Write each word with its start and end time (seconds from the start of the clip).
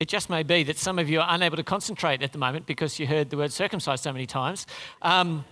it 0.00 0.08
just 0.08 0.30
may 0.30 0.42
be 0.42 0.62
that 0.64 0.78
some 0.78 0.98
of 0.98 1.10
you 1.10 1.20
are 1.20 1.26
unable 1.28 1.56
to 1.56 1.62
concentrate 1.62 2.22
at 2.22 2.32
the 2.32 2.38
moment 2.38 2.64
because 2.64 2.98
you 2.98 3.06
heard 3.06 3.28
the 3.28 3.36
word 3.36 3.52
circumcised 3.52 4.02
so 4.02 4.12
many 4.12 4.24
times. 4.24 4.66
Um, 5.02 5.44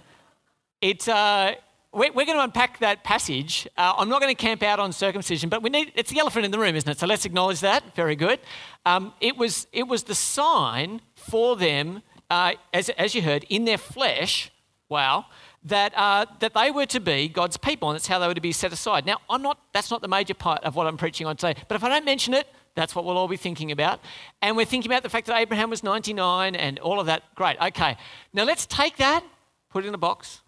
it, 0.81 1.07
uh, 1.07 1.55
we're, 1.93 2.11
we're, 2.13 2.25
going 2.25 2.39
to 2.39 2.45
unpack 2.45 2.79
that 2.79 3.05
passage. 3.05 3.69
Uh, 3.77 3.93
I'm 3.99 4.09
not 4.09 4.23
going 4.23 4.35
to 4.35 4.43
camp 4.43 4.63
out 4.63 4.81
on 4.81 4.91
circumcision, 4.93 5.51
but 5.51 5.63
we 5.63 5.69
need, 5.69 5.93
it's 5.95 6.11
the 6.11 6.19
elephant 6.19 6.47
in 6.47 6.51
the 6.51 6.59
room, 6.59 6.77
isn't 6.77 6.89
it? 6.89 6.99
So 6.99 7.07
let's 7.07 7.27
acknowledge 7.27 7.61
that. 7.61 7.95
Very 7.95 8.17
good. 8.17 8.41
Um, 8.87 9.13
it, 9.21 9.37
was, 9.37 9.67
it 9.71 9.87
was 9.87 10.05
the 10.05 10.15
sign 10.15 11.03
for 11.15 11.55
them, 11.55 12.03
uh, 12.31 12.53
as, 12.73 12.89
as 12.91 13.15
you 13.15 13.21
heard, 13.21 13.45
in 13.51 13.67
their 13.67 13.79
flesh, 13.79 14.51
wow, 14.89 15.27
that, 15.65 15.93
uh, 15.95 16.25
that 16.41 16.55
they 16.55 16.71
were 16.71 16.87
to 16.87 17.01
be 17.01 17.29
God's 17.29 17.59
people, 17.59 17.91
and 17.91 17.97
that's 17.97 18.07
how 18.07 18.19
they 18.19 18.27
were 18.27 18.35
to 18.35 18.41
be 18.41 18.53
set 18.53 18.73
aside. 18.73 19.05
Now, 19.05 19.19
I'm 19.29 19.43
not, 19.43 19.59
that's 19.75 19.91
not 19.91 20.01
the 20.01 20.09
major 20.09 20.35
part 20.35 20.65
of 20.65 20.75
what 20.75 20.87
I'm 20.87 20.97
preaching 20.97 21.27
on 21.27 21.37
today, 21.37 21.61
but 21.69 21.75
if 21.75 21.85
I 21.85 21.91
don't 21.91 22.07
mention 22.07 22.33
it, 22.33 22.47
that's 22.79 22.95
what 22.95 23.05
we'll 23.05 23.19
all 23.19 23.29
be 23.29 23.37
thinking 23.37 23.73
about. 23.73 24.01
And 24.41 24.57
we're 24.57 24.65
thinking 24.65 24.91
about 24.91 25.03
the 25.03 25.09
fact 25.09 25.27
that 25.27 25.37
Abraham 25.37 25.69
was 25.69 25.83
99 25.83 26.55
and 26.55 26.79
all 26.79 27.01
of 27.01 27.07
that. 27.07 27.23
Great. 27.35 27.61
Okay. 27.61 27.97
Now 28.33 28.45
let's 28.45 28.67
take 28.67 28.97
that, 28.99 29.25
put 29.69 29.85
it 29.85 29.89
in 29.89 29.95
a 29.95 29.99
box. 29.99 30.43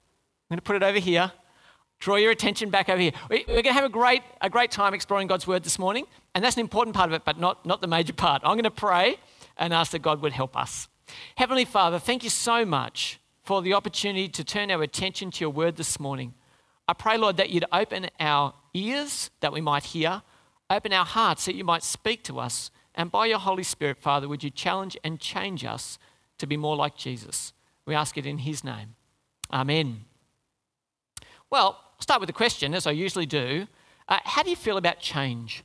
I'm 0.48 0.55
going 0.55 0.59
to 0.59 0.62
put 0.62 0.77
it 0.77 0.83
over 0.83 0.98
here. 0.98 1.33
Draw 1.98 2.16
your 2.16 2.30
attention 2.30 2.70
back 2.70 2.89
over 2.89 3.01
here. 3.01 3.12
We're 3.29 3.45
going 3.45 3.65
to 3.65 3.73
have 3.73 3.84
a 3.84 3.91
great, 3.91 4.23
a 4.41 4.48
great 4.48 4.70
time 4.70 4.95
exploring 4.95 5.27
God's 5.27 5.47
word 5.47 5.65
this 5.65 5.79
morning. 5.79 6.06
And 6.34 6.45
that's 6.45 6.56
an 6.56 6.61
important 6.61 6.95
part 6.95 7.11
of 7.11 7.15
it, 7.15 7.25
but 7.25 7.39
not, 7.39 7.66
not 7.66 7.80
the 7.80 7.89
major 7.89 8.12
part. 8.12 8.42
I'm 8.45 8.55
going 8.55 8.65
to 8.65 8.70
pray 8.70 9.19
and 9.59 9.75
ask 9.75 9.91
that 9.92 10.01
God 10.01 10.23
would 10.23 10.33
help 10.33 10.56
us. 10.56 10.89
Heavenly 11.37 11.65
Father, 11.65 11.98
thank 11.98 12.23
you 12.23 12.31
so 12.31 12.65
much 12.65 13.19
for 13.42 13.61
the 13.61 13.75
opportunity 13.75 14.28
to 14.28 14.45
turn 14.45 14.70
our 14.70 14.83
attention 14.83 15.33
to 15.33 15.41
your 15.41 15.51
word 15.51 15.77
this 15.77 15.98
morning. 15.98 16.34
I 16.87 16.92
pray, 16.92 17.19
Lord, 17.19 17.37
that 17.39 17.51
you'd 17.51 17.65
open 17.73 18.09
our 18.19 18.55
ears 18.73 19.31
that 19.41 19.53
we 19.53 19.61
might 19.61 19.84
hear 19.84 20.23
Open 20.70 20.92
our 20.92 21.05
hearts 21.05 21.45
that 21.47 21.56
you 21.56 21.65
might 21.65 21.83
speak 21.83 22.23
to 22.24 22.38
us. 22.38 22.70
And 22.95 23.11
by 23.11 23.27
your 23.27 23.41
Holy 23.41 23.65
Spirit, 23.65 23.98
Father, 23.98 24.28
would 24.28 24.45
you 24.45 24.51
challenge 24.51 24.97
and 25.02 25.19
change 25.19 25.65
us 25.65 25.98
to 26.38 26.47
be 26.47 26.56
more 26.56 26.77
like 26.77 26.97
Jesus? 26.97 27.53
We 27.86 27.95
ask 27.95 28.17
it 28.17 28.25
in 28.25 28.39
his 28.39 28.62
name. 28.62 28.95
Amen. 29.53 30.05
Well, 31.50 31.80
I'll 31.97 32.03
start 32.03 32.20
with 32.20 32.30
a 32.30 32.34
question, 32.34 32.72
as 32.72 32.86
I 32.86 32.92
usually 32.92 33.27
do. 33.27 33.67
Uh, 34.08 34.19
how 34.25 34.45
do 34.45 34.50
you 34.50 34.56
feel 34.56 34.77
about 34.77 35.00
change? 35.00 35.64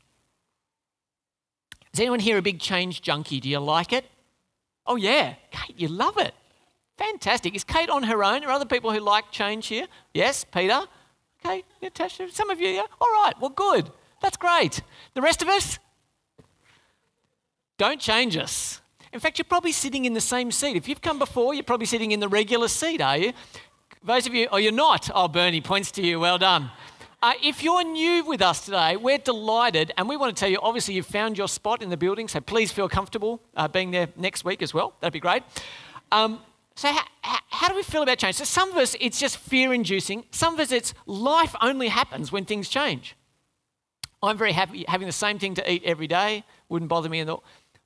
Is 1.94 2.00
anyone 2.00 2.20
here 2.20 2.38
a 2.38 2.42
big 2.42 2.60
change 2.60 3.02
junkie? 3.02 3.40
Do 3.40 3.48
you 3.48 3.60
like 3.60 3.94
it? 3.94 4.06
Oh, 4.88 4.96
yeah. 4.96 5.36
Kate, 5.52 5.80
you 5.80 5.88
love 5.88 6.18
it. 6.18 6.34
Fantastic. 6.98 7.56
Is 7.56 7.64
Kate 7.64 7.90
on 7.90 8.04
her 8.04 8.24
own? 8.24 8.44
Are 8.44 8.52
other 8.52 8.66
people 8.66 8.92
who 8.92 9.00
like 9.00 9.32
change 9.32 9.68
here? 9.68 9.88
Yes, 10.14 10.44
Peter? 10.44 10.82
Okay, 11.46 11.64
Natasha, 11.82 12.32
some 12.32 12.50
of 12.50 12.60
you, 12.60 12.70
yeah? 12.70 12.86
All 13.00 13.24
right, 13.24 13.34
well, 13.40 13.52
good. 13.52 13.92
That's 14.26 14.38
great. 14.38 14.82
The 15.14 15.22
rest 15.22 15.44
of 15.44 15.48
us, 15.50 15.78
don't 17.78 18.02
change 18.02 18.36
us. 18.36 18.82
In 19.14 19.20
fact, 19.20 19.38
you're 19.38 19.46
probably 19.46 19.72
sitting 19.72 20.06
in 20.06 20.16
the 20.16 20.20
same 20.20 20.52
seat. 20.52 20.76
If 20.76 20.90
you've 20.90 21.04
come 21.04 21.20
before, 21.20 21.54
you're 21.54 21.64
probably 21.64 21.86
sitting 21.86 22.10
in 22.10 22.20
the 22.20 22.28
regular 22.28 22.68
seat, 22.68 23.02
are 23.02 23.18
you? 23.18 23.34
Those 24.04 24.26
of 24.26 24.34
you, 24.34 24.48
oh, 24.52 24.58
you're 24.58 24.72
not. 24.72 25.12
Oh, 25.14 25.28
Bernie 25.28 25.62
points 25.62 25.92
to 25.92 26.02
you. 26.02 26.20
Well 26.20 26.40
done. 26.40 26.72
Uh, 27.22 27.34
if 27.44 27.62
you're 27.62 27.84
new 27.84 28.26
with 28.26 28.42
us 28.42 28.66
today, 28.66 28.96
we're 28.96 29.20
delighted, 29.20 29.92
and 29.96 30.10
we 30.10 30.18
want 30.18 30.36
to 30.36 30.40
tell 30.40 30.50
you 30.50 30.58
obviously, 30.60 30.96
you've 30.96 31.06
found 31.06 31.38
your 31.38 31.48
spot 31.48 31.84
in 31.84 31.92
the 31.92 31.98
building, 31.98 32.28
so 32.28 32.42
please 32.42 32.72
feel 32.72 32.90
comfortable 32.90 33.40
uh, 33.56 33.68
being 33.68 33.92
there 33.92 34.08
next 34.16 34.44
week 34.44 34.64
as 34.64 34.74
well. 34.74 34.96
That'd 35.02 35.14
be 35.14 35.20
great. 35.20 35.44
Um, 36.12 36.40
so, 36.76 36.92
how, 36.92 37.38
how 37.48 37.68
do 37.68 37.76
we 37.76 37.84
feel 37.84 38.02
about 38.02 38.18
change? 38.18 38.38
So, 38.38 38.44
some 38.44 38.72
of 38.72 38.78
us, 38.78 38.96
it's 39.00 39.20
just 39.20 39.38
fear 39.38 39.72
inducing. 39.72 40.26
Some 40.32 40.56
of 40.56 40.60
us, 40.60 40.72
it's 40.72 40.96
life 41.06 41.56
only 41.62 41.90
happens 41.90 42.32
when 42.32 42.44
things 42.46 42.70
change. 42.70 43.16
I'm 44.22 44.38
very 44.38 44.54
happy 44.54 44.86
having 44.88 45.08
the 45.08 45.14
same 45.14 45.40
thing 45.40 45.56
to 45.56 45.72
eat 45.72 45.84
every 45.84 46.08
day, 46.08 46.44
wouldn't 46.70 46.90
bother 46.90 47.10
me. 47.10 47.22
all. 47.24 47.44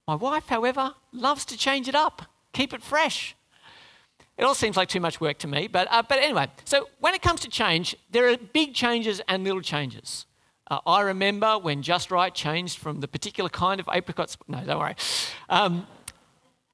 My 0.07 0.15
wife, 0.15 0.47
however, 0.47 0.93
loves 1.11 1.45
to 1.45 1.57
change 1.57 1.87
it 1.87 1.95
up, 1.95 2.23
keep 2.53 2.73
it 2.73 2.81
fresh. 2.81 3.35
It 4.37 4.43
all 4.43 4.55
seems 4.55 4.77
like 4.77 4.87
too 4.87 5.01
much 5.01 5.19
work 5.19 5.37
to 5.39 5.47
me, 5.47 5.67
but, 5.67 5.87
uh, 5.91 6.01
but 6.01 6.19
anyway, 6.19 6.47
so 6.63 6.87
when 6.99 7.13
it 7.13 7.21
comes 7.21 7.41
to 7.41 7.49
change, 7.49 7.95
there 8.09 8.29
are 8.29 8.37
big 8.37 8.73
changes 8.73 9.21
and 9.27 9.43
little 9.43 9.61
changes. 9.61 10.25
Uh, 10.71 10.79
I 10.85 11.01
remember 11.01 11.59
when 11.59 11.81
Just 11.81 12.09
Right 12.09 12.33
changed 12.33 12.79
from 12.79 13.01
the 13.01 13.07
particular 13.07 13.49
kind 13.49 13.79
of 13.79 13.89
apricots. 13.89 14.37
No, 14.47 14.63
don't 14.63 14.79
worry. 14.79 14.95
Um, 15.49 15.85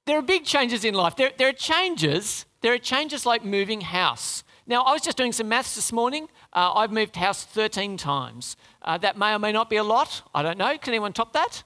there 0.06 0.18
are 0.18 0.22
big 0.22 0.46
changes 0.46 0.86
in 0.86 0.94
life. 0.94 1.16
There, 1.16 1.32
there, 1.38 1.50
are 1.50 1.54
changes. 1.54 2.46
There 2.62 2.74
are 2.74 2.78
changes 2.78 3.26
like 3.26 3.44
moving 3.44 3.82
house. 3.82 4.44
Now, 4.68 4.82
I 4.82 4.94
was 4.94 5.04
just 5.04 5.16
doing 5.16 5.32
some 5.32 5.48
maths 5.48 5.76
this 5.76 5.92
morning. 5.92 6.28
Uh, 6.52 6.74
I've 6.74 6.92
moved 6.92 7.16
house 7.16 7.44
13 7.44 7.98
times. 7.98 8.58
Uh, 8.82 8.98
that 8.98 9.16
may 9.18 9.34
or 9.34 9.40
may 9.40 9.52
not 9.52 9.70
be 9.70 9.76
a 9.76 9.84
lot. 9.84 10.24
I 10.34 10.42
don't 10.42 10.58
know. 10.58 10.76
Can 10.78 10.94
anyone 10.94 11.14
top 11.14 11.34
that? 11.34 11.64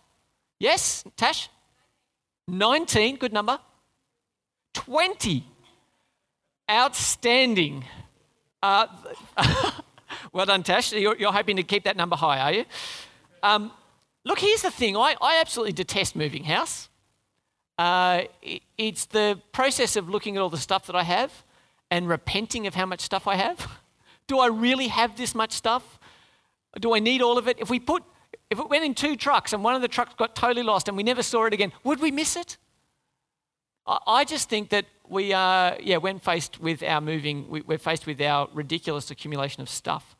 Yes, 0.60 1.06
Tash? 1.16 1.50
19, 2.50 3.16
good 3.16 3.32
number. 3.32 3.60
20. 4.74 5.46
Outstanding. 6.70 7.86
Uh, 8.62 8.88
well 10.34 10.46
done, 10.46 10.64
Tash. 10.64 10.92
You're, 10.92 11.16
you're, 11.18 11.32
hoping 11.32 11.56
to 11.56 11.64
keep 11.64 11.86
that 11.86 11.96
number 11.96 12.18
high, 12.18 12.40
are 12.40 12.52
you? 12.52 12.66
Um, 13.42 13.72
look, 14.26 14.40
here's 14.40 14.62
the 14.62 14.72
thing 14.72 14.98
I, 14.98 15.16
I 15.22 15.40
absolutely 15.40 15.72
detest 15.72 16.18
moving 16.18 16.44
house. 16.44 16.90
Uh, 17.78 18.24
it, 18.42 18.62
it's 18.78 19.06
the 19.06 19.40
process 19.54 19.96
of 19.96 20.10
looking 20.10 20.36
at 20.36 20.42
all 20.42 20.50
the 20.50 20.58
stuff 20.58 20.86
that 20.88 20.98
I 20.98 21.04
have 21.04 21.46
and 21.92 22.08
repenting 22.08 22.68
of 22.68 22.76
how 22.76 22.86
much 22.86 23.02
stuff 23.02 23.28
I 23.28 23.36
have. 23.36 23.68
Do 24.28 24.40
I 24.40 24.48
really 24.48 24.88
have 24.88 25.18
this 25.18 25.34
much 25.34 25.54
stuff? 25.54 26.00
Do 26.80 26.94
I 26.94 27.00
need 27.00 27.22
all 27.22 27.38
of 27.38 27.48
it? 27.48 27.58
If 27.60 27.70
we 27.70 27.80
put, 27.80 28.04
if 28.50 28.60
it 28.60 28.70
went 28.70 28.84
in 28.86 28.94
two 28.94 29.16
trucks 29.16 29.54
and 29.54 29.64
one 29.64 29.76
of 29.76 29.82
the 29.82 29.88
trucks 29.88 30.14
got 30.18 30.36
totally 30.36 30.64
lost 30.64 30.88
and 30.88 30.96
we 30.96 31.04
never 31.04 31.24
saw 31.24 31.46
it 31.46 31.54
again, 31.54 31.72
would 31.84 32.00
we 32.00 32.12
miss 32.12 32.36
it? 32.36 32.58
I 34.06 34.24
just 34.24 34.50
think 34.50 34.70
that 34.70 34.86
we 35.08 35.34
are, 35.34 35.76
yeah, 35.82 35.98
when 35.98 36.20
faced 36.20 36.60
with 36.60 36.84
our 36.84 37.02
moving, 37.02 37.48
we're 37.50 37.80
faced 37.80 38.06
with 38.06 38.22
our 38.22 38.48
ridiculous 38.54 39.10
accumulation 39.10 39.62
of 39.64 39.70
stuff. 39.70 40.16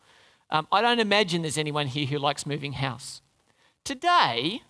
Um, 0.50 0.68
I 0.72 0.82
don't 0.82 1.00
imagine 1.00 1.44
there's 1.44 1.60
anyone 1.60 1.86
here 1.86 2.08
who 2.08 2.18
likes 2.18 2.48
moving 2.48 2.74
house. 2.74 3.22
Today, 3.84 4.64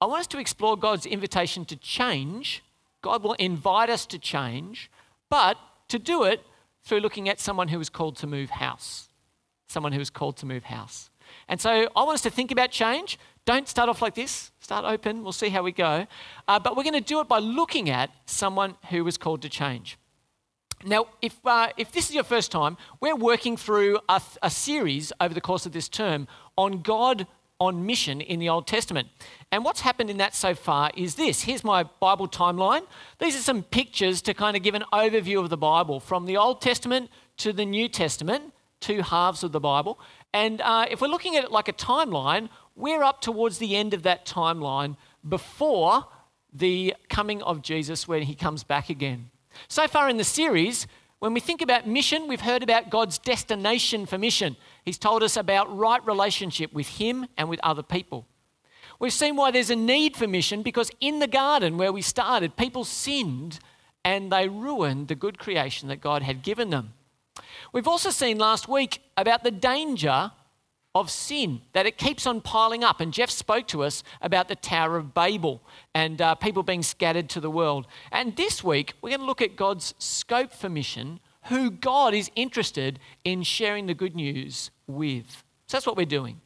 I 0.00 0.06
want 0.06 0.20
us 0.20 0.26
to 0.28 0.38
explore 0.38 0.76
God's 0.76 1.06
invitation 1.06 1.64
to 1.66 1.76
change. 1.76 2.64
God 3.02 3.22
will 3.22 3.34
invite 3.34 3.88
us 3.88 4.04
to 4.06 4.18
change, 4.18 4.90
but 5.30 5.56
to 5.88 5.98
do 5.98 6.24
it 6.24 6.44
through 6.84 7.00
looking 7.00 7.28
at 7.28 7.40
someone 7.40 7.68
who 7.68 7.78
was 7.78 7.90
called 7.90 8.16
to 8.16 8.26
move 8.26 8.50
house. 8.50 9.08
Someone 9.68 9.92
who 9.92 9.98
was 9.98 10.10
called 10.10 10.36
to 10.38 10.46
move 10.46 10.64
house. 10.64 11.10
And 11.48 11.60
so 11.60 11.70
I 11.70 12.04
want 12.04 12.14
us 12.14 12.22
to 12.22 12.30
think 12.30 12.50
about 12.50 12.70
change. 12.70 13.18
Don't 13.44 13.68
start 13.68 13.88
off 13.88 14.02
like 14.02 14.14
this. 14.14 14.52
Start 14.60 14.84
open. 14.84 15.22
We'll 15.22 15.32
see 15.32 15.48
how 15.48 15.62
we 15.62 15.72
go. 15.72 16.06
Uh, 16.46 16.58
but 16.58 16.76
we're 16.76 16.84
going 16.84 16.94
to 16.94 17.00
do 17.00 17.20
it 17.20 17.28
by 17.28 17.38
looking 17.38 17.90
at 17.90 18.10
someone 18.26 18.76
who 18.90 19.04
was 19.04 19.16
called 19.16 19.42
to 19.42 19.48
change. 19.48 19.98
Now, 20.84 21.06
if, 21.22 21.38
uh, 21.44 21.68
if 21.76 21.90
this 21.90 22.08
is 22.08 22.14
your 22.14 22.24
first 22.24 22.52
time, 22.52 22.76
we're 23.00 23.16
working 23.16 23.56
through 23.56 23.98
a, 24.08 24.20
a 24.42 24.50
series 24.50 25.12
over 25.20 25.32
the 25.32 25.40
course 25.40 25.66
of 25.66 25.72
this 25.72 25.88
term 25.88 26.28
on 26.56 26.82
God 26.82 27.26
on 27.58 27.86
mission 27.86 28.20
in 28.20 28.38
the 28.38 28.48
Old 28.48 28.66
Testament. 28.66 29.08
And 29.50 29.64
what's 29.64 29.80
happened 29.80 30.10
in 30.10 30.18
that 30.18 30.34
so 30.34 30.54
far 30.54 30.90
is 30.96 31.14
this. 31.14 31.42
Here's 31.42 31.64
my 31.64 31.84
Bible 31.84 32.28
timeline. 32.28 32.82
These 33.18 33.36
are 33.36 33.42
some 33.42 33.62
pictures 33.62 34.20
to 34.22 34.34
kind 34.34 34.56
of 34.56 34.62
give 34.62 34.74
an 34.74 34.84
overview 34.92 35.40
of 35.40 35.50
the 35.50 35.56
Bible 35.56 36.00
from 36.00 36.26
the 36.26 36.36
Old 36.36 36.60
Testament 36.60 37.10
to 37.38 37.52
the 37.52 37.64
New 37.64 37.88
Testament, 37.88 38.52
two 38.80 39.02
halves 39.02 39.42
of 39.42 39.52
the 39.52 39.60
Bible. 39.60 39.98
And 40.34 40.60
uh, 40.60 40.86
if 40.90 41.00
we're 41.00 41.08
looking 41.08 41.36
at 41.36 41.44
it 41.44 41.52
like 41.52 41.68
a 41.68 41.72
timeline, 41.72 42.48
we're 42.74 43.02
up 43.02 43.22
towards 43.22 43.58
the 43.58 43.74
end 43.74 43.94
of 43.94 44.02
that 44.02 44.26
timeline 44.26 44.96
before 45.26 46.06
the 46.52 46.94
coming 47.08 47.42
of 47.42 47.62
Jesus 47.62 48.06
when 48.06 48.22
he 48.22 48.34
comes 48.34 48.64
back 48.64 48.90
again. 48.90 49.30
So 49.68 49.88
far 49.88 50.08
in 50.10 50.18
the 50.18 50.24
series, 50.24 50.86
when 51.18 51.32
we 51.32 51.40
think 51.40 51.62
about 51.62 51.86
mission, 51.86 52.28
we've 52.28 52.42
heard 52.42 52.62
about 52.62 52.90
God's 52.90 53.18
destination 53.18 54.06
for 54.06 54.18
mission. 54.18 54.56
He's 54.84 54.98
told 54.98 55.22
us 55.22 55.36
about 55.36 55.74
right 55.76 56.04
relationship 56.06 56.72
with 56.72 56.88
Him 56.88 57.26
and 57.36 57.48
with 57.48 57.60
other 57.62 57.82
people. 57.82 58.26
We've 58.98 59.12
seen 59.12 59.36
why 59.36 59.50
there's 59.50 59.70
a 59.70 59.76
need 59.76 60.16
for 60.16 60.26
mission 60.26 60.62
because 60.62 60.90
in 61.00 61.18
the 61.18 61.26
garden 61.26 61.78
where 61.78 61.92
we 61.92 62.02
started, 62.02 62.56
people 62.56 62.84
sinned 62.84 63.58
and 64.04 64.30
they 64.30 64.48
ruined 64.48 65.08
the 65.08 65.14
good 65.14 65.38
creation 65.38 65.88
that 65.88 66.00
God 66.00 66.22
had 66.22 66.42
given 66.42 66.70
them. 66.70 66.92
We've 67.72 67.88
also 67.88 68.10
seen 68.10 68.38
last 68.38 68.68
week 68.68 69.00
about 69.16 69.42
the 69.42 69.50
danger 69.50 70.32
of 71.00 71.10
sin, 71.10 71.60
that 71.72 71.86
it 71.86 71.98
keeps 71.98 72.26
on 72.26 72.40
piling 72.40 72.82
up. 72.82 73.00
And 73.00 73.12
Jeff 73.12 73.30
spoke 73.30 73.66
to 73.68 73.82
us 73.82 74.02
about 74.20 74.48
the 74.48 74.56
Tower 74.56 74.96
of 74.96 75.14
Babel 75.14 75.62
and 75.94 76.20
uh, 76.20 76.34
people 76.34 76.62
being 76.62 76.82
scattered 76.82 77.28
to 77.30 77.40
the 77.40 77.50
world. 77.50 77.86
And 78.10 78.36
this 78.36 78.62
week, 78.64 78.94
we're 79.00 79.10
going 79.10 79.20
to 79.20 79.26
look 79.26 79.42
at 79.42 79.56
God's 79.56 79.94
scope 79.98 80.52
for 80.52 80.68
mission, 80.68 81.20
who 81.44 81.70
God 81.70 82.14
is 82.14 82.30
interested 82.34 82.98
in 83.24 83.42
sharing 83.42 83.86
the 83.86 83.94
good 83.94 84.14
news 84.14 84.70
with. 84.86 85.44
So 85.66 85.76
that's 85.76 85.86
what 85.86 85.96
we're 85.96 86.06
doing. 86.06 86.40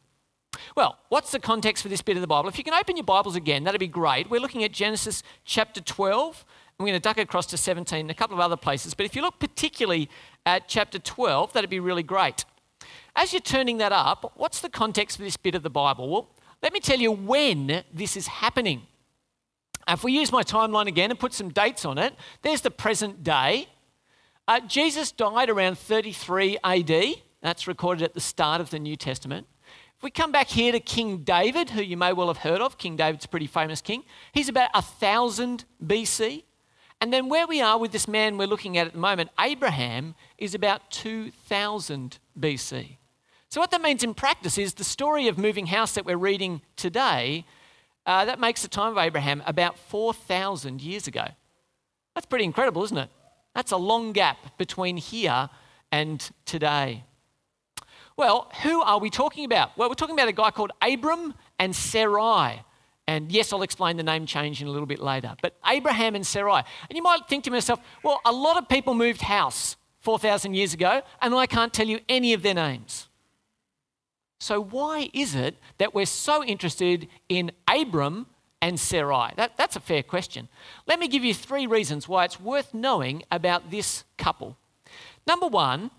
Well, 0.75 0.97
what's 1.09 1.31
the 1.31 1.39
context 1.39 1.81
for 1.81 1.89
this 1.89 2.01
bit 2.01 2.17
of 2.17 2.21
the 2.21 2.27
Bible? 2.27 2.49
If 2.49 2.57
you 2.57 2.63
can 2.63 2.73
open 2.73 2.97
your 2.97 3.05
Bibles 3.05 3.35
again, 3.35 3.63
that'd 3.63 3.79
be 3.79 3.87
great. 3.87 4.29
We're 4.29 4.41
looking 4.41 4.63
at 4.63 4.71
Genesis 4.71 5.23
chapter 5.45 5.81
12. 5.81 6.45
And 6.81 6.85
we're 6.85 6.93
going 6.93 7.01
to 7.01 7.03
duck 7.03 7.19
across 7.19 7.45
to 7.47 7.57
17 7.57 7.99
and 7.99 8.09
a 8.09 8.15
couple 8.15 8.35
of 8.35 8.39
other 8.39 8.57
places. 8.57 8.95
But 8.95 9.05
if 9.05 9.15
you 9.15 9.21
look 9.21 9.39
particularly 9.39 10.09
at 10.47 10.67
chapter 10.67 10.97
12, 10.97 11.53
that'd 11.53 11.69
be 11.69 11.79
really 11.79 12.01
great. 12.01 12.43
As 13.15 13.33
you're 13.33 13.41
turning 13.41 13.77
that 13.79 13.91
up, 13.91 14.33
what's 14.35 14.61
the 14.61 14.69
context 14.69 15.17
for 15.17 15.23
this 15.23 15.37
bit 15.37 15.55
of 15.55 15.63
the 15.63 15.69
Bible? 15.69 16.09
Well, 16.09 16.29
let 16.61 16.73
me 16.73 16.79
tell 16.79 16.99
you 16.99 17.11
when 17.11 17.83
this 17.93 18.15
is 18.15 18.27
happening. 18.27 18.83
If 19.87 20.03
we 20.03 20.13
use 20.13 20.31
my 20.31 20.43
timeline 20.43 20.87
again 20.87 21.09
and 21.09 21.19
put 21.19 21.33
some 21.33 21.49
dates 21.49 21.85
on 21.85 21.97
it, 21.97 22.13
there's 22.43 22.61
the 22.61 22.71
present 22.71 23.23
day. 23.23 23.67
Uh, 24.47 24.59
Jesus 24.61 25.11
died 25.11 25.49
around 25.49 25.77
33 25.77 26.57
AD. 26.63 27.15
That's 27.41 27.67
recorded 27.67 28.03
at 28.03 28.13
the 28.13 28.21
start 28.21 28.61
of 28.61 28.69
the 28.69 28.79
New 28.79 28.95
Testament. 28.95 29.47
If 29.97 30.03
we 30.03 30.11
come 30.11 30.31
back 30.31 30.47
here 30.47 30.71
to 30.71 30.79
King 30.79 31.19
David, 31.19 31.71
who 31.71 31.81
you 31.81 31.97
may 31.97 32.13
well 32.13 32.27
have 32.27 32.37
heard 32.37 32.61
of, 32.61 32.77
King 32.77 32.95
David's 32.95 33.25
a 33.25 33.27
pretty 33.27 33.47
famous 33.47 33.81
king, 33.81 34.03
he's 34.31 34.49
about 34.49 34.73
1000 34.73 35.65
BC. 35.83 36.43
And 36.99 37.11
then 37.11 37.29
where 37.29 37.47
we 37.47 37.61
are 37.61 37.79
with 37.79 37.91
this 37.91 38.07
man 38.07 38.37
we're 38.37 38.47
looking 38.47 38.77
at 38.77 38.87
at 38.87 38.93
the 38.93 38.99
moment, 38.99 39.31
Abraham, 39.39 40.15
is 40.37 40.53
about 40.53 40.91
2000 40.91 42.19
BC. 42.39 42.97
So, 43.51 43.59
what 43.59 43.71
that 43.71 43.81
means 43.81 44.01
in 44.01 44.13
practice 44.13 44.57
is 44.57 44.75
the 44.75 44.85
story 44.85 45.27
of 45.27 45.37
moving 45.37 45.65
house 45.65 45.95
that 45.95 46.05
we're 46.05 46.15
reading 46.15 46.61
today, 46.77 47.45
uh, 48.05 48.23
that 48.23 48.39
makes 48.39 48.61
the 48.61 48.69
time 48.69 48.93
of 48.93 48.97
Abraham 48.97 49.43
about 49.45 49.77
4,000 49.77 50.81
years 50.81 51.05
ago. 51.05 51.25
That's 52.15 52.25
pretty 52.25 52.45
incredible, 52.45 52.81
isn't 52.85 52.97
it? 52.97 53.09
That's 53.53 53.73
a 53.73 53.77
long 53.77 54.13
gap 54.13 54.57
between 54.57 54.95
here 54.95 55.49
and 55.91 56.31
today. 56.45 57.03
Well, 58.15 58.49
who 58.63 58.81
are 58.83 58.99
we 58.99 59.09
talking 59.09 59.43
about? 59.43 59.77
Well, 59.77 59.89
we're 59.89 59.95
talking 59.95 60.15
about 60.15 60.29
a 60.29 60.33
guy 60.33 60.51
called 60.51 60.71
Abram 60.81 61.33
and 61.59 61.75
Sarai. 61.75 62.63
And 63.05 63.33
yes, 63.33 63.51
I'll 63.51 63.63
explain 63.63 63.97
the 63.97 64.03
name 64.03 64.25
change 64.25 64.61
in 64.61 64.69
a 64.69 64.71
little 64.71 64.85
bit 64.85 64.99
later. 64.99 65.35
But 65.41 65.57
Abraham 65.67 66.15
and 66.15 66.25
Sarai. 66.25 66.63
And 66.89 66.95
you 66.95 67.03
might 67.03 67.27
think 67.27 67.43
to 67.43 67.51
yourself, 67.51 67.81
well, 68.01 68.21
a 68.23 68.31
lot 68.31 68.55
of 68.55 68.69
people 68.69 68.93
moved 68.93 69.21
house 69.21 69.75
4,000 69.99 70.53
years 70.53 70.73
ago, 70.73 71.01
and 71.21 71.35
I 71.35 71.47
can't 71.47 71.73
tell 71.73 71.87
you 71.87 71.99
any 72.07 72.31
of 72.31 72.43
their 72.43 72.53
names. 72.53 73.09
So, 74.41 74.59
why 74.59 75.11
is 75.13 75.35
it 75.35 75.55
that 75.77 75.93
we're 75.93 76.07
so 76.07 76.43
interested 76.43 77.07
in 77.29 77.51
Abram 77.67 78.25
and 78.59 78.79
Sarai? 78.79 79.33
That, 79.37 79.55
that's 79.55 79.75
a 79.75 79.79
fair 79.79 80.01
question. 80.01 80.49
Let 80.87 80.99
me 80.99 81.07
give 81.07 81.23
you 81.23 81.31
three 81.31 81.67
reasons 81.67 82.09
why 82.09 82.25
it's 82.25 82.39
worth 82.39 82.73
knowing 82.73 83.21
about 83.29 83.69
this 83.69 84.03
couple. 84.17 84.57
Number 85.27 85.45
one, 85.45 85.91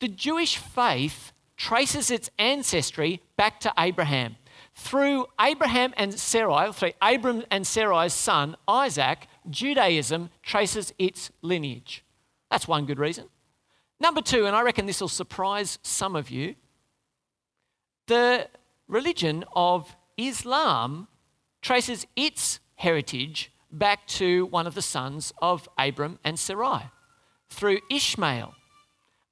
the 0.00 0.08
Jewish 0.08 0.56
faith 0.56 1.32
traces 1.58 2.10
its 2.10 2.30
ancestry 2.38 3.20
back 3.36 3.60
to 3.60 3.74
Abraham. 3.78 4.36
Through 4.74 5.26
Abraham 5.38 5.92
and 5.98 6.14
Sarai, 6.14 6.72
through 6.72 6.92
Abram 7.02 7.44
and 7.50 7.66
Sarai's 7.66 8.14
son, 8.14 8.56
Isaac, 8.66 9.26
Judaism 9.50 10.30
traces 10.42 10.94
its 10.98 11.30
lineage. 11.42 12.06
That's 12.50 12.66
one 12.66 12.86
good 12.86 12.98
reason. 12.98 13.26
Number 14.00 14.22
two, 14.22 14.46
and 14.46 14.56
I 14.56 14.62
reckon 14.62 14.86
this 14.86 15.02
will 15.02 15.08
surprise 15.08 15.78
some 15.82 16.16
of 16.16 16.30
you, 16.30 16.54
the 18.10 18.48
religion 18.88 19.44
of 19.54 19.94
Islam 20.16 21.06
traces 21.62 22.08
its 22.16 22.58
heritage 22.74 23.52
back 23.70 24.04
to 24.08 24.46
one 24.46 24.66
of 24.66 24.74
the 24.74 24.82
sons 24.82 25.32
of 25.40 25.68
Abram 25.78 26.18
and 26.24 26.36
Sarai 26.36 26.90
through 27.50 27.78
Ishmael. 27.88 28.52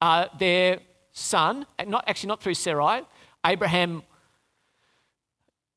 Uh, 0.01 0.27
their 0.39 0.79
son, 1.11 1.67
not, 1.89 2.05
actually 2.07 2.29
not 2.29 2.41
through 2.41 2.55
Sarai, 2.55 3.03
Abraham 3.45 4.05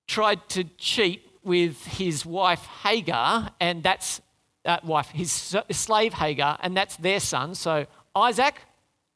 tried 0.05 0.47
to 0.49 0.63
cheat 0.77 1.23
with 1.43 1.83
his 1.85 2.23
wife 2.23 2.63
Hagar, 2.83 3.49
and 3.59 3.81
that's 3.81 4.21
uh, 4.63 4.77
wife, 4.83 5.09
his 5.09 5.31
slave 5.71 6.13
Hagar, 6.13 6.59
and 6.61 6.77
that's 6.77 6.97
their 6.97 7.19
son. 7.19 7.55
So 7.55 7.87
Isaac, 8.15 8.61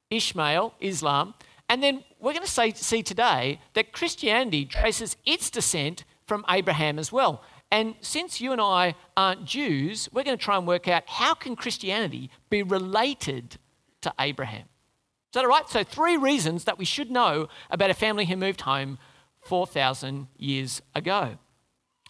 Ishmael, 0.09 0.73
Islam, 0.79 1.35
and 1.69 1.83
then 1.83 2.03
we're 2.25 2.33
going 2.33 2.43
to 2.43 2.51
say, 2.51 2.71
see 2.73 3.03
today 3.03 3.59
that 3.75 3.93
Christianity 3.93 4.65
traces 4.65 5.15
its 5.25 5.51
descent 5.51 6.05
from 6.25 6.43
Abraham 6.49 6.97
as 6.97 7.11
well. 7.11 7.43
And 7.71 7.93
since 8.01 8.41
you 8.41 8.51
and 8.51 8.59
I 8.59 8.95
aren't 9.15 9.45
Jews, 9.45 10.09
we're 10.11 10.23
going 10.23 10.37
to 10.37 10.43
try 10.43 10.57
and 10.57 10.65
work 10.65 10.87
out 10.87 11.03
how 11.05 11.35
can 11.35 11.55
Christianity 11.55 12.31
be 12.49 12.63
related 12.63 13.57
to 14.01 14.11
Abraham. 14.19 14.63
Is 14.63 15.33
that 15.33 15.43
all 15.43 15.49
right? 15.49 15.69
So 15.69 15.83
three 15.83 16.17
reasons 16.17 16.63
that 16.63 16.79
we 16.79 16.85
should 16.85 17.11
know 17.11 17.47
about 17.69 17.91
a 17.91 17.93
family 17.93 18.25
who 18.25 18.37
moved 18.37 18.61
home 18.61 18.97
4,000 19.41 20.27
years 20.37 20.81
ago. 20.95 21.37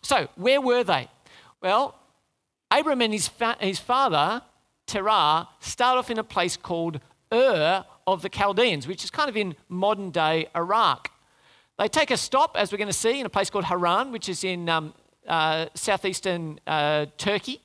So 0.02 0.30
where 0.36 0.62
were 0.62 0.86
they? 0.86 1.10
Well, 1.62 2.00
Abraham 2.72 3.02
and 3.02 3.12
his, 3.12 3.28
fa- 3.28 3.58
his 3.60 3.80
father, 3.80 4.44
Terah, 4.88 5.50
start 5.60 5.98
off 5.98 6.10
in 6.10 6.20
a 6.20 6.24
place 6.24 6.56
called 6.56 7.02
Ur 7.34 7.84
of 8.08 8.22
the 8.22 8.30
Chaldeans, 8.30 8.88
which 8.88 9.04
is 9.04 9.10
kind 9.10 9.30
of 9.30 9.38
in 9.38 9.56
modern 9.70 10.12
day 10.12 10.48
Iraq. 10.56 11.12
They 11.78 11.88
take 11.88 12.12
a 12.12 12.18
stop, 12.18 12.56
as 12.56 12.72
we're 12.72 12.78
going 12.78 12.88
to 12.88 12.94
see, 12.94 13.20
in 13.20 13.26
a 13.26 13.30
place 13.30 13.50
called 13.50 13.66
Haran, 13.66 14.12
which 14.12 14.30
is 14.30 14.44
in 14.44 14.70
um, 14.70 14.94
uh, 15.28 15.68
southeastern 15.74 16.60
uh, 16.66 17.08
Turkey. 17.18 17.62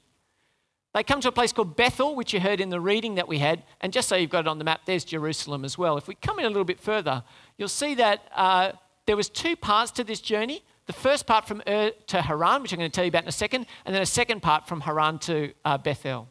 They 0.92 1.04
come 1.04 1.20
to 1.20 1.28
a 1.28 1.32
place 1.32 1.52
called 1.52 1.76
Bethel, 1.76 2.16
which 2.16 2.32
you 2.32 2.40
heard 2.40 2.60
in 2.60 2.70
the 2.70 2.80
reading 2.80 3.14
that 3.14 3.28
we 3.28 3.38
had. 3.38 3.62
And 3.80 3.92
just 3.92 4.08
so 4.08 4.16
you've 4.16 4.30
got 4.30 4.40
it 4.40 4.48
on 4.48 4.58
the 4.58 4.64
map, 4.64 4.80
there's 4.86 5.04
Jerusalem 5.04 5.64
as 5.64 5.78
well. 5.78 5.96
If 5.96 6.08
we 6.08 6.16
come 6.16 6.40
in 6.40 6.46
a 6.46 6.48
little 6.48 6.64
bit 6.64 6.80
further, 6.80 7.22
you'll 7.56 7.68
see 7.68 7.94
that 7.94 8.22
uh, 8.34 8.72
there 9.06 9.16
was 9.16 9.28
two 9.28 9.54
parts 9.54 9.92
to 9.92 10.04
this 10.04 10.20
journey. 10.20 10.64
The 10.86 10.92
first 10.92 11.26
part 11.28 11.46
from 11.46 11.62
Ur 11.68 11.92
to 12.08 12.22
Haran, 12.22 12.62
which 12.62 12.72
I'm 12.72 12.78
going 12.80 12.90
to 12.90 12.94
tell 12.94 13.04
you 13.04 13.10
about 13.10 13.22
in 13.22 13.28
a 13.28 13.32
second, 13.32 13.66
and 13.84 13.94
then 13.94 14.02
a 14.02 14.06
second 14.06 14.42
part 14.42 14.66
from 14.66 14.80
Haran 14.80 15.20
to 15.20 15.52
uh, 15.64 15.78
Bethel. 15.78 16.28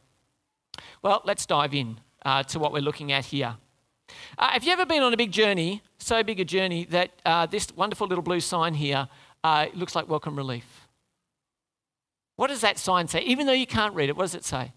Well, 1.02 1.22
let's 1.24 1.46
dive 1.46 1.74
in 1.74 2.02
uh, 2.26 2.44
to 2.44 2.60
what 2.60 2.74
we're 2.74 2.82
looking 2.82 3.14
at 3.14 3.26
here. 3.26 3.56
Uh, 4.38 4.50
have 4.50 4.64
you 4.64 4.72
ever 4.72 4.86
been 4.86 5.04
on 5.04 5.14
a 5.14 5.18
big 5.18 5.32
journey, 5.32 5.82
so 5.98 6.24
big 6.24 6.40
a 6.40 6.46
journey 6.46 6.86
that 6.86 7.12
uh, 7.26 7.46
this 7.46 7.68
wonderful 7.76 8.08
little 8.08 8.24
blue 8.24 8.40
sign 8.40 8.74
here 8.74 9.08
uh, 9.44 9.68
looks 9.74 9.96
like 9.96 10.08
welcome 10.08 10.36
relief? 10.36 10.88
What 12.36 12.48
does 12.48 12.62
that 12.62 12.78
sign 12.78 13.08
say? 13.08 13.22
Even 13.22 13.48
though 13.48 13.54
you 13.54 13.68
can't 13.68 13.94
read 13.94 14.10
it, 14.10 14.16
what 14.16 14.24
does 14.24 14.36
it 14.36 14.46
say? 14.46 14.72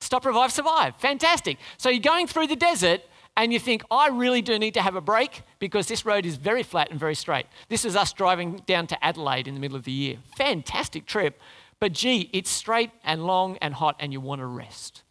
Stop, 0.00 0.24
revive, 0.24 0.52
survive. 0.52 0.94
Fantastic. 0.96 1.58
So 1.76 1.88
you're 1.88 2.00
going 2.00 2.26
through 2.26 2.46
the 2.46 2.56
desert 2.56 3.02
and 3.36 3.52
you 3.52 3.58
think, 3.58 3.82
I 3.90 4.08
really 4.08 4.42
do 4.42 4.58
need 4.58 4.74
to 4.74 4.82
have 4.82 4.94
a 4.94 5.00
break 5.00 5.42
because 5.58 5.86
this 5.86 6.06
road 6.06 6.24
is 6.24 6.36
very 6.36 6.62
flat 6.62 6.90
and 6.90 6.98
very 6.98 7.14
straight. 7.14 7.46
This 7.68 7.84
is 7.84 7.96
us 7.96 8.12
driving 8.12 8.62
down 8.66 8.86
to 8.88 9.04
Adelaide 9.04 9.48
in 9.48 9.54
the 9.54 9.60
middle 9.60 9.76
of 9.76 9.84
the 9.84 9.92
year. 9.92 10.18
Fantastic 10.36 11.06
trip. 11.06 11.40
But 11.80 11.92
gee, 11.92 12.30
it's 12.32 12.50
straight 12.50 12.90
and 13.04 13.24
long 13.24 13.56
and 13.58 13.74
hot 13.74 13.96
and 14.00 14.12
you 14.12 14.20
want 14.20 14.40
to 14.40 14.46
rest. 14.46 15.02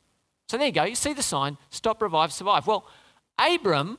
So 0.47 0.57
there 0.57 0.67
you 0.67 0.73
go. 0.73 0.83
You 0.83 0.95
see 0.95 1.13
the 1.13 1.23
sign 1.23 1.57
stop, 1.69 2.01
revive, 2.01 2.31
survive. 2.31 2.67
Well, 2.67 2.85
Abram 3.37 3.97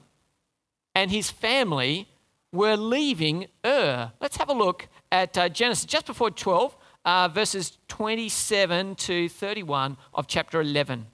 and 0.95 1.11
his 1.11 1.31
family 1.31 2.09
were 2.53 2.77
leaving 2.77 3.47
Ur. 3.65 4.13
Let's 4.21 4.39
have 4.39 4.49
a 4.49 4.55
look 4.55 4.89
at 5.13 5.37
uh, 5.37 5.49
Genesis 5.51 5.85
just 5.85 6.07
before 6.07 6.31
12, 6.31 6.77
uh, 7.05 7.29
verses 7.29 7.77
27 7.89 8.95
to 8.95 9.29
31 9.29 9.97
of 10.15 10.27
chapter 10.27 10.61
11. 10.61 11.07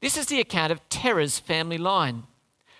This 0.00 0.16
is 0.16 0.26
the 0.26 0.40
account 0.40 0.72
of 0.72 0.88
Terah's 0.88 1.38
family 1.38 1.78
line. 1.78 2.22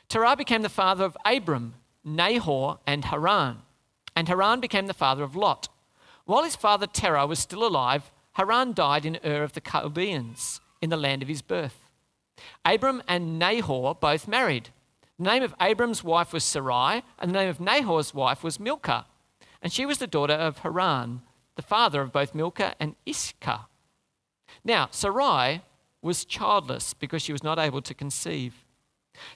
Terah 0.08 0.36
became 0.36 0.62
the 0.62 0.68
father 0.68 1.04
of 1.04 1.16
Abram, 1.24 1.74
Nahor, 2.04 2.78
and 2.86 3.04
Haran. 3.06 3.58
And 4.16 4.28
Haran 4.28 4.60
became 4.60 4.86
the 4.86 4.94
father 4.94 5.22
of 5.22 5.36
Lot. 5.36 5.68
While 6.24 6.44
his 6.44 6.56
father 6.56 6.86
Terah 6.86 7.26
was 7.26 7.40
still 7.40 7.66
alive, 7.66 8.10
Haran 8.32 8.72
died 8.72 9.04
in 9.04 9.18
Ur 9.24 9.42
of 9.42 9.52
the 9.52 9.60
Chaldeans 9.60 10.60
in 10.80 10.90
the 10.90 10.96
land 10.96 11.22
of 11.22 11.28
his 11.28 11.42
birth. 11.42 11.90
Abram 12.64 13.02
and 13.06 13.38
Nahor 13.38 13.94
both 13.94 14.26
married. 14.26 14.70
The 15.18 15.24
name 15.24 15.42
of 15.42 15.54
Abram's 15.60 16.02
wife 16.02 16.32
was 16.32 16.44
Sarai, 16.44 17.02
and 17.18 17.30
the 17.30 17.38
name 17.38 17.48
of 17.48 17.60
Nahor's 17.60 18.14
wife 18.14 18.42
was 18.42 18.58
Milcah. 18.58 19.06
And 19.60 19.72
she 19.72 19.84
was 19.84 19.98
the 19.98 20.06
daughter 20.06 20.34
of 20.34 20.58
Haran, 20.58 21.20
the 21.56 21.62
father 21.62 22.00
of 22.00 22.12
both 22.12 22.34
Milcah 22.34 22.74
and 22.80 22.96
Iscah. 23.04 23.66
Now, 24.64 24.88
Sarai 24.90 25.62
was 26.02 26.24
childless 26.24 26.94
because 26.94 27.22
she 27.22 27.32
was 27.32 27.44
not 27.44 27.58
able 27.58 27.82
to 27.82 27.94
conceive. 27.94 28.64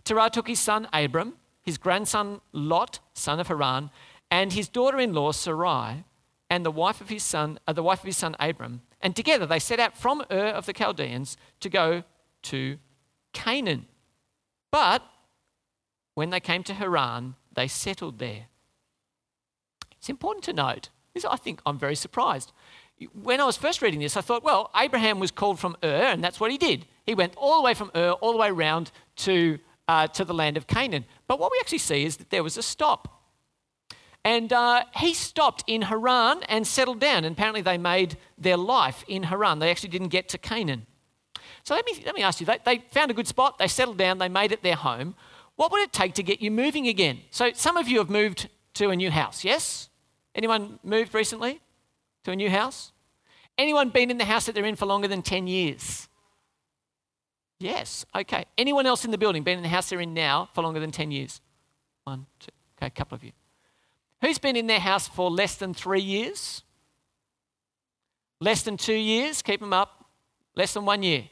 Terah 0.05 0.31
took 0.31 0.49
his 0.49 0.61
son 0.61 0.89
Abram, 0.93 1.35
his 1.63 1.77
grandson 1.77 2.41
Lot, 2.53 3.01
son 3.13 3.41
of 3.41 3.49
Haran, 3.49 3.91
and 4.31 4.53
his 4.53 4.69
daughter-in-law 4.69 5.33
Sarai, 5.33 6.05
and 6.49 6.65
the 6.65 6.71
wife 6.71 7.01
of 7.01 7.11
his 7.11 7.23
son, 7.23 7.59
uh, 7.67 7.73
the 7.73 7.83
wife 7.83 8.01
of 8.01 8.07
his 8.07 8.17
son 8.17 8.37
Abram, 8.41 8.83
and 9.05 9.15
together 9.15 9.47
they 9.47 9.61
set 9.61 9.79
out 9.79 9.97
from 9.97 10.25
Ur 10.33 10.47
of 10.47 10.67
the 10.67 10.73
Chaldeans 10.73 11.37
to 11.61 11.69
go 11.69 12.03
to 12.45 12.79
Canaan. 13.33 13.87
But 14.73 15.03
when 16.15 16.31
they 16.31 16.41
came 16.41 16.65
to 16.65 16.75
Haran, 16.75 17.35
they 17.53 17.69
settled 17.69 18.19
there. 18.19 18.47
It's 19.99 20.09
important 20.09 20.45
to 20.45 20.53
note, 20.53 20.89
this, 21.13 21.25
I 21.25 21.37
think 21.37 21.61
I'm 21.65 21.79
very 21.79 21.95
surprised. 21.95 22.51
When 23.13 23.41
I 23.41 23.45
was 23.45 23.57
first 23.57 23.83
reading 23.83 24.01
this, 24.01 24.17
I 24.17 24.21
thought, 24.21 24.43
well, 24.43 24.71
Abraham 24.75 25.21
was 25.21 25.31
called 25.31 25.61
from 25.61 25.77
Ur, 25.83 25.87
and 25.87 26.25
that's 26.25 26.41
what 26.41 26.51
he 26.51 26.59
did. 26.59 26.87
He 27.05 27.15
went 27.15 27.35
all 27.37 27.59
the 27.59 27.65
way 27.65 27.75
from 27.75 27.91
Ur, 27.95 28.13
all 28.13 28.33
the 28.33 28.39
way 28.39 28.49
around 28.49 28.91
to, 29.17 29.59
uh, 29.87 30.07
to 30.09 30.25
the 30.25 30.35
land 30.35 30.57
of 30.57 30.67
Canaan. 30.67 31.05
But 31.27 31.39
what 31.39 31.53
we 31.53 31.59
actually 31.61 31.79
see 31.79 32.05
is 32.05 32.17
that 32.17 32.31
there 32.31 32.43
was 32.43 32.57
a 32.57 32.63
stop. 32.63 33.14
And 34.25 34.53
uh, 34.53 34.85
he 34.97 35.13
stopped 35.13 35.65
in 35.67 35.83
Haran 35.83 36.43
and 36.49 36.67
settled 36.67 36.99
down. 36.99 37.25
And 37.25 37.35
apparently, 37.35 37.61
they 37.61 37.79
made 37.79 38.17
their 38.39 38.57
life 38.57 39.05
in 39.07 39.25
Haran. 39.25 39.59
They 39.59 39.71
actually 39.71 39.91
didn't 39.91 40.09
get 40.09 40.29
to 40.31 40.39
Canaan. 40.39 40.87
So 41.63 41.75
let 41.75 41.85
me, 41.87 42.03
let 42.05 42.15
me 42.15 42.23
ask 42.23 42.41
you 42.41 42.47
they, 42.47 42.59
they 42.65 42.85
found 42.91 43.11
a 43.11 43.15
good 43.15 43.27
spot, 43.27 43.59
they 43.59 43.69
settled 43.69 43.97
down, 43.97 44.19
they 44.19 44.29
made 44.29 44.53
it 44.53 44.63
their 44.63 44.77
home. 44.77 45.15
What 45.57 45.73
would 45.73 45.81
it 45.81 45.93
take 45.93 46.15
to 46.15 46.23
get 46.23 46.43
you 46.43 46.51
moving 46.51 46.89
again? 46.89 47.21
So, 47.31 47.53
some 47.55 47.77
of 47.77 47.89
you 47.89 47.99
have 47.99 48.11
moved 48.11 48.49
to 48.75 48.91
a 48.91 48.97
new 48.97 49.11
house, 49.11 49.45
yes? 49.45 49.89
Anyone 50.35 50.79
moved 50.83 51.15
recently? 51.15 51.61
to 52.25 52.33
a 52.33 52.37
new 52.37 52.51
house? 52.51 52.93
Anyone 53.57 53.91
been 53.91 54.11
in 54.11 54.19
the 54.19 54.25
house 54.25 54.47
that 54.47 54.55
they're 54.55 54.65
in 54.65 54.77
for 54.77 54.87
longer 54.87 55.07
than 55.07 55.23
10 55.23 55.47
years? 55.47 56.09
Yes, 57.61 58.05
okay. 58.15 58.45
Anyone 58.59 58.85
else 58.85 59.05
in 59.05 59.11
the 59.11 59.19
building 59.19 59.45
been 59.45 59.59
in 59.59 59.63
the 59.63 59.69
house 59.69 59.89
they're 59.89 60.01
in 60.01 60.13
now 60.13 60.49
for 60.55 60.63
longer 60.63 60.81
than 60.81 60.91
10 60.91 61.13
years? 61.13 61.41
One, 62.03 62.27
two, 62.41 62.51
okay, 62.77 62.89
a 62.89 62.91
couple 62.91 63.15
of 63.15 63.23
you. 63.23 63.33
Who's 64.25 64.39
been 64.39 64.57
in 64.57 64.67
their 64.67 64.81
house 64.81 65.07
for 65.07 65.31
less 65.31 65.57
than 65.57 65.75
three 65.75 66.01
years? 66.01 66.63
Less 68.41 68.63
than 68.63 68.79
two 68.79 68.95
years? 68.95 69.43
Keep 69.43 69.61
them 69.61 69.75
up. 69.75 70.07
Less 70.57 70.73
than 70.73 70.87
one 70.87 71.03
year? 71.03 71.25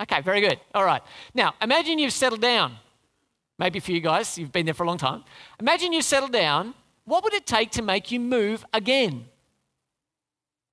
Okay, 0.00 0.20
very 0.20 0.40
good. 0.40 0.60
All 0.72 0.84
right. 0.84 1.02
Now, 1.34 1.54
imagine 1.60 1.98
you've 1.98 2.12
settled 2.12 2.40
down. 2.40 2.76
Maybe 3.58 3.80
for 3.80 3.90
you 3.90 4.00
guys, 4.00 4.38
you've 4.38 4.52
been 4.52 4.66
there 4.66 4.74
for 4.74 4.84
a 4.84 4.86
long 4.86 4.98
time. 4.98 5.24
Imagine 5.58 5.92
you've 5.92 6.04
settled 6.04 6.30
down. 6.30 6.74
What 7.06 7.24
would 7.24 7.34
it 7.34 7.44
take 7.44 7.72
to 7.72 7.82
make 7.82 8.12
you 8.12 8.20
move 8.20 8.64
again? 8.72 9.24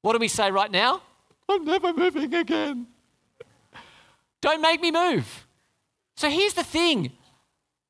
What 0.04 0.14
do 0.14 0.20
we 0.20 0.28
say 0.28 0.52
right 0.52 0.70
now? 0.70 1.02
I'm 1.50 1.66
never 1.66 1.94
moving 1.94 2.32
again. 2.32 2.86
Don't 4.40 4.62
make 4.62 4.82
me 4.82 4.92
move. 4.92 5.48
So 6.16 6.30
here's 6.30 6.54
the 6.54 6.64
thing 6.64 7.14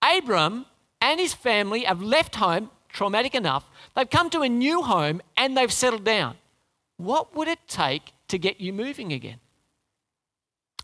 Abram 0.01 0.65
and 1.01 1.19
his 1.19 1.33
family 1.33 1.83
have 1.83 2.01
left 2.01 2.35
home, 2.35 2.69
traumatic 2.95 3.35
enough. 3.35 3.69
They've 3.95 4.09
come 4.09 4.29
to 4.31 4.41
a 4.41 4.49
new 4.49 4.81
home 4.81 5.21
and 5.37 5.55
they've 5.55 5.71
settled 5.71 6.03
down. 6.03 6.37
What 6.97 7.35
would 7.35 7.47
it 7.47 7.59
take 7.67 8.13
to 8.29 8.39
get 8.39 8.59
you 8.59 8.73
moving 8.73 9.13
again? 9.13 9.39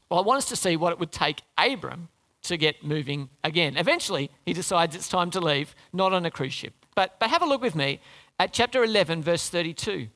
Well, 0.09 0.19
I 0.19 0.23
want 0.23 0.39
us 0.39 0.49
to 0.49 0.55
see 0.55 0.75
what 0.75 0.91
it 0.91 0.99
would 0.99 1.11
take 1.11 1.41
Abram 1.57 2.09
to 2.43 2.57
get 2.57 2.83
moving 2.83 3.29
again. 3.43 3.77
Eventually, 3.77 4.29
he 4.45 4.53
decides 4.53 4.95
it's 4.95 5.07
time 5.07 5.31
to 5.31 5.39
leave, 5.39 5.73
not 5.93 6.11
on 6.11 6.25
a 6.25 6.31
cruise 6.31 6.53
ship. 6.53 6.73
But, 6.95 7.17
but 7.19 7.29
have 7.29 7.41
a 7.41 7.45
look 7.45 7.61
with 7.61 7.75
me 7.75 8.01
at 8.37 8.51
chapter 8.51 8.83
11, 8.83 9.23
verse 9.23 9.47
32. 9.47 10.09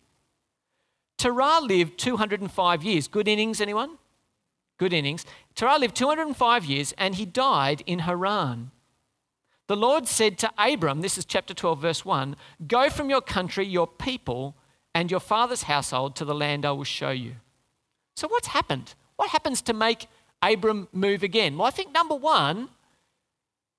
Terah 1.18 1.62
lived 1.62 1.98
205 1.98 2.84
years. 2.84 3.08
Good 3.08 3.30
innings, 3.30 3.62
anyone? 3.62 3.98
Good 4.78 4.92
innings. 4.92 5.26
Terah 5.56 5.78
lived 5.78 5.96
205 5.96 6.66
years 6.66 6.94
and 6.98 7.16
he 7.16 7.26
died 7.26 7.82
in 7.86 8.00
Haran. 8.00 8.72
The 9.68 9.76
Lord 9.76 10.08
said 10.08 10.38
to 10.40 10.52
Abram, 10.58 11.02
this 11.02 11.18
is 11.18 11.26
chapter 11.26 11.54
12, 11.54 11.82
verse 11.82 12.06
1 12.06 12.36
Go 12.68 12.90
from 12.90 13.10
your 13.10 13.22
country, 13.22 13.66
your 13.66 13.88
people, 13.88 14.56
and 14.94 15.10
your 15.10 15.20
father's 15.20 15.64
household 15.64 16.16
to 16.16 16.26
the 16.26 16.36
land 16.36 16.66
I 16.66 16.72
will 16.72 16.84
show 16.84 17.10
you. 17.10 17.36
So, 18.16 18.28
what's 18.28 18.48
happened? 18.48 18.94
What 19.16 19.30
happens 19.30 19.62
to 19.64 19.74
make 19.74 20.08
Abram 20.42 20.88
move 20.92 21.24
again? 21.24 21.58
Well, 21.58 21.68
I 21.68 21.72
think 21.72 21.92
number 21.94 22.16
one, 22.16 22.70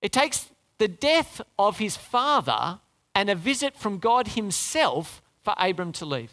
it 0.02 0.12
takes 0.12 0.50
the 0.78 0.88
death 0.88 1.40
of 1.58 1.78
his 1.78 1.96
father 1.96 2.80
and 3.14 3.30
a 3.30 3.34
visit 3.34 3.76
from 3.76 3.98
God 3.98 4.28
himself 4.28 5.22
for 5.42 5.54
Abram 5.56 5.92
to 5.92 6.04
leave. 6.04 6.32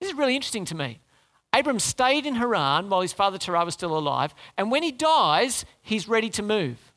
This 0.00 0.10
is 0.10 0.16
really 0.16 0.36
interesting 0.36 0.64
to 0.66 0.74
me. 0.74 1.00
Abram 1.52 1.78
stayed 1.78 2.26
in 2.26 2.34
Haran 2.34 2.90
while 2.90 3.00
his 3.00 3.14
father 3.14 3.38
Terah 3.38 3.64
was 3.64 3.74
still 3.74 3.96
alive, 3.96 4.34
and 4.58 4.70
when 4.70 4.82
he 4.82 4.92
dies, 4.92 5.64
he's 5.80 6.06
ready 6.06 6.28
to 6.30 6.42
move. 6.42 6.92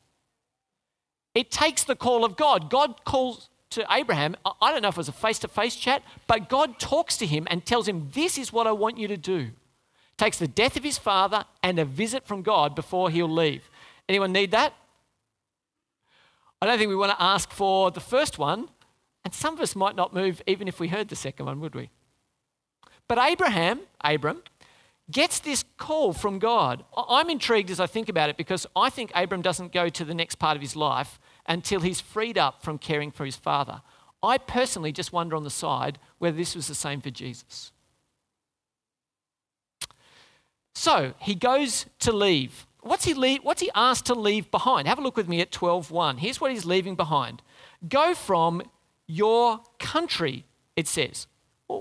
It 1.34 1.50
takes 1.50 1.84
the 1.84 1.96
call 1.96 2.24
of 2.24 2.36
God. 2.36 2.70
God 2.70 3.04
calls 3.04 3.48
to 3.70 3.86
Abraham, 3.90 4.34
I 4.60 4.72
don't 4.72 4.82
know 4.82 4.88
if 4.88 4.94
it 4.94 4.98
was 4.98 5.08
a 5.08 5.12
face 5.12 5.38
to 5.40 5.48
face 5.48 5.76
chat, 5.76 6.02
but 6.26 6.48
God 6.48 6.80
talks 6.80 7.16
to 7.18 7.26
him 7.26 7.46
and 7.50 7.64
tells 7.64 7.86
him, 7.86 8.08
This 8.12 8.36
is 8.36 8.52
what 8.52 8.66
I 8.66 8.72
want 8.72 8.98
you 8.98 9.06
to 9.08 9.16
do. 9.16 9.50
Takes 10.18 10.38
the 10.38 10.48
death 10.48 10.76
of 10.76 10.82
his 10.82 10.98
father 10.98 11.44
and 11.62 11.78
a 11.78 11.84
visit 11.84 12.26
from 12.26 12.42
God 12.42 12.74
before 12.74 13.10
he'll 13.10 13.30
leave. 13.30 13.70
Anyone 14.08 14.32
need 14.32 14.50
that? 14.50 14.74
I 16.60 16.66
don't 16.66 16.78
think 16.78 16.88
we 16.88 16.96
want 16.96 17.12
to 17.12 17.22
ask 17.22 17.52
for 17.52 17.90
the 17.90 18.00
first 18.00 18.38
one, 18.38 18.68
and 19.24 19.32
some 19.32 19.54
of 19.54 19.60
us 19.60 19.76
might 19.76 19.96
not 19.96 20.12
move 20.12 20.42
even 20.46 20.66
if 20.68 20.80
we 20.80 20.88
heard 20.88 21.08
the 21.08 21.16
second 21.16 21.46
one, 21.46 21.60
would 21.60 21.74
we? 21.74 21.90
But 23.08 23.18
Abraham, 23.18 23.80
Abram, 24.02 24.42
gets 25.10 25.40
this 25.40 25.64
call 25.76 26.12
from 26.12 26.38
God. 26.38 26.84
I'm 26.96 27.30
intrigued 27.30 27.70
as 27.70 27.80
I 27.80 27.86
think 27.86 28.08
about 28.08 28.30
it 28.30 28.36
because 28.36 28.66
I 28.76 28.90
think 28.90 29.10
Abram 29.14 29.42
doesn't 29.42 29.72
go 29.72 29.88
to 29.88 30.04
the 30.04 30.14
next 30.14 30.36
part 30.36 30.56
of 30.56 30.62
his 30.62 30.76
life 30.76 31.18
until 31.46 31.80
he's 31.80 32.00
freed 32.00 32.38
up 32.38 32.62
from 32.62 32.78
caring 32.78 33.10
for 33.10 33.24
his 33.24 33.36
father. 33.36 33.82
I 34.22 34.38
personally 34.38 34.92
just 34.92 35.12
wonder 35.12 35.36
on 35.36 35.44
the 35.44 35.50
side 35.50 35.98
whether 36.18 36.36
this 36.36 36.54
was 36.54 36.68
the 36.68 36.74
same 36.74 37.00
for 37.00 37.10
Jesus. 37.10 37.72
So 40.74 41.14
he 41.18 41.34
goes 41.34 41.86
to 42.00 42.12
leave. 42.12 42.66
What's 42.82 43.04
he, 43.04 43.14
leave, 43.14 43.40
what's 43.42 43.60
he 43.60 43.70
asked 43.74 44.06
to 44.06 44.14
leave 44.14 44.50
behind? 44.50 44.88
Have 44.88 44.98
a 44.98 45.02
look 45.02 45.16
with 45.16 45.28
me 45.28 45.40
at 45.40 45.50
12.1. 45.50 46.18
Here's 46.18 46.40
what 46.40 46.50
he's 46.50 46.64
leaving 46.64 46.94
behind. 46.94 47.42
Go 47.86 48.14
from 48.14 48.62
your 49.06 49.60
country, 49.78 50.46
it 50.76 50.86
says. 50.86 51.26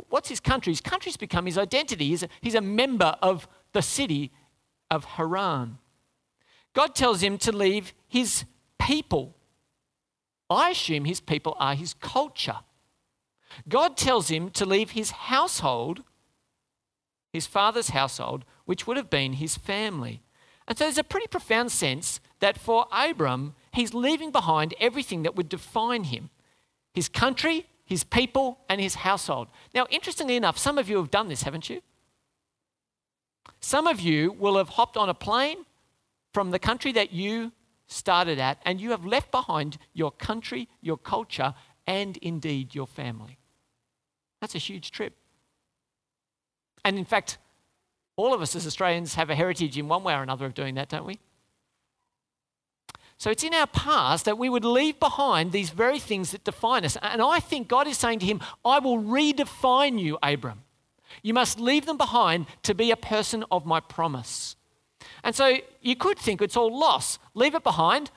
What's 0.09 0.29
his 0.29 0.39
country? 0.39 0.71
His 0.71 0.81
country's 0.81 1.17
become 1.17 1.45
his 1.45 1.57
identity. 1.57 2.09
He's 2.09 2.23
a, 2.23 2.29
he's 2.41 2.55
a 2.55 2.61
member 2.61 3.15
of 3.21 3.47
the 3.73 3.81
city 3.81 4.31
of 4.91 5.05
Haran. 5.05 5.77
God 6.73 6.95
tells 6.95 7.21
him 7.21 7.37
to 7.39 7.51
leave 7.51 7.93
his 8.07 8.45
people. 8.79 9.35
I 10.49 10.71
assume 10.71 11.05
his 11.05 11.19
people 11.19 11.55
are 11.59 11.75
his 11.75 11.93
culture. 11.93 12.59
God 13.67 13.97
tells 13.97 14.29
him 14.29 14.49
to 14.51 14.65
leave 14.65 14.91
his 14.91 15.11
household, 15.11 16.03
his 17.33 17.47
father's 17.47 17.89
household, 17.89 18.45
which 18.65 18.85
would 18.85 18.97
have 18.97 19.09
been 19.09 19.33
his 19.33 19.57
family. 19.57 20.21
And 20.67 20.77
so 20.77 20.85
there's 20.85 20.99
a 20.99 21.03
pretty 21.03 21.27
profound 21.27 21.71
sense 21.71 22.19
that 22.39 22.59
for 22.59 22.85
Abram, 22.91 23.55
he's 23.73 23.93
leaving 23.93 24.31
behind 24.31 24.75
everything 24.79 25.23
that 25.23 25.35
would 25.35 25.49
define 25.49 26.05
him 26.05 26.29
his 26.93 27.07
country, 27.07 27.67
his 27.89 28.03
people, 28.03 28.59
and 28.69 28.79
his 28.79 28.93
household. 28.93 29.47
Now, 29.73 29.87
interestingly 29.89 30.35
enough, 30.35 30.59
some 30.59 30.77
of 30.77 30.87
you 30.87 30.97
have 30.97 31.09
done 31.09 31.27
this, 31.27 31.41
haven't 31.41 31.71
you? 31.71 31.81
Some 33.59 33.87
of 33.87 33.99
you 33.99 34.31
will 34.33 34.57
have 34.57 34.69
hopped 34.69 34.95
on 34.95 35.09
a 35.09 35.15
plane 35.15 35.65
from 36.31 36.51
the 36.51 36.59
country 36.59 36.91
that 36.91 37.11
you 37.11 37.51
started 37.87 38.37
at, 38.37 38.61
and 38.63 38.79
you 38.79 38.91
have 38.91 39.07
left 39.07 39.31
behind 39.31 39.79
your 39.93 40.11
country, 40.11 40.69
your 40.81 40.97
culture, 40.97 41.55
and 41.87 42.17
indeed 42.17 42.75
your 42.75 42.85
family. 42.85 43.39
That's 44.39 44.53
a 44.53 44.59
huge 44.59 44.91
trip. 44.91 45.15
And 46.85 46.95
in 46.99 47.05
fact, 47.05 47.39
all 48.15 48.35
of 48.35 48.41
us 48.43 48.55
as 48.55 48.67
Australians 48.67 49.15
have 49.15 49.31
a 49.31 49.35
heritage 49.35 49.79
in 49.79 49.87
one 49.87 50.03
way 50.03 50.13
or 50.13 50.21
another 50.21 50.45
of 50.45 50.53
doing 50.53 50.75
that, 50.75 50.89
don't 50.89 51.05
we? 51.05 51.17
So 53.19 53.29
it's 53.29 53.43
in 53.43 53.53
our 53.53 53.67
past 53.67 54.23
that 54.23 54.37
we 54.37 54.47
would 54.47 54.63
leave 54.63 54.97
behind 54.97 55.51
these 55.51 55.71
very 55.71 55.99
things 55.99 56.31
that 56.31 56.45
define 56.45 56.85
us. 56.85 56.97
And 57.01 57.21
I 57.21 57.41
think 57.41 57.67
God 57.67 57.85
is 57.85 57.97
saying 57.97 58.19
to 58.19 58.25
him, 58.25 58.39
I 58.63 58.79
will 58.79 58.97
redefine 58.97 59.99
you, 59.99 60.17
Abram. 60.23 60.63
You 61.21 61.33
must 61.33 61.59
leave 61.59 61.85
them 61.85 61.97
behind 61.97 62.45
to 62.63 62.73
be 62.73 62.91
a 62.91 62.95
person 62.95 63.43
of 63.51 63.65
my 63.65 63.81
promise. 63.81 64.55
And 65.21 65.35
so 65.35 65.57
you 65.81 65.97
could 65.97 66.17
think 66.17 66.41
it's 66.41 66.55
all 66.55 66.77
loss. 66.77 67.19
Leave 67.33 67.55
it 67.55 67.63
behind. 67.63 68.09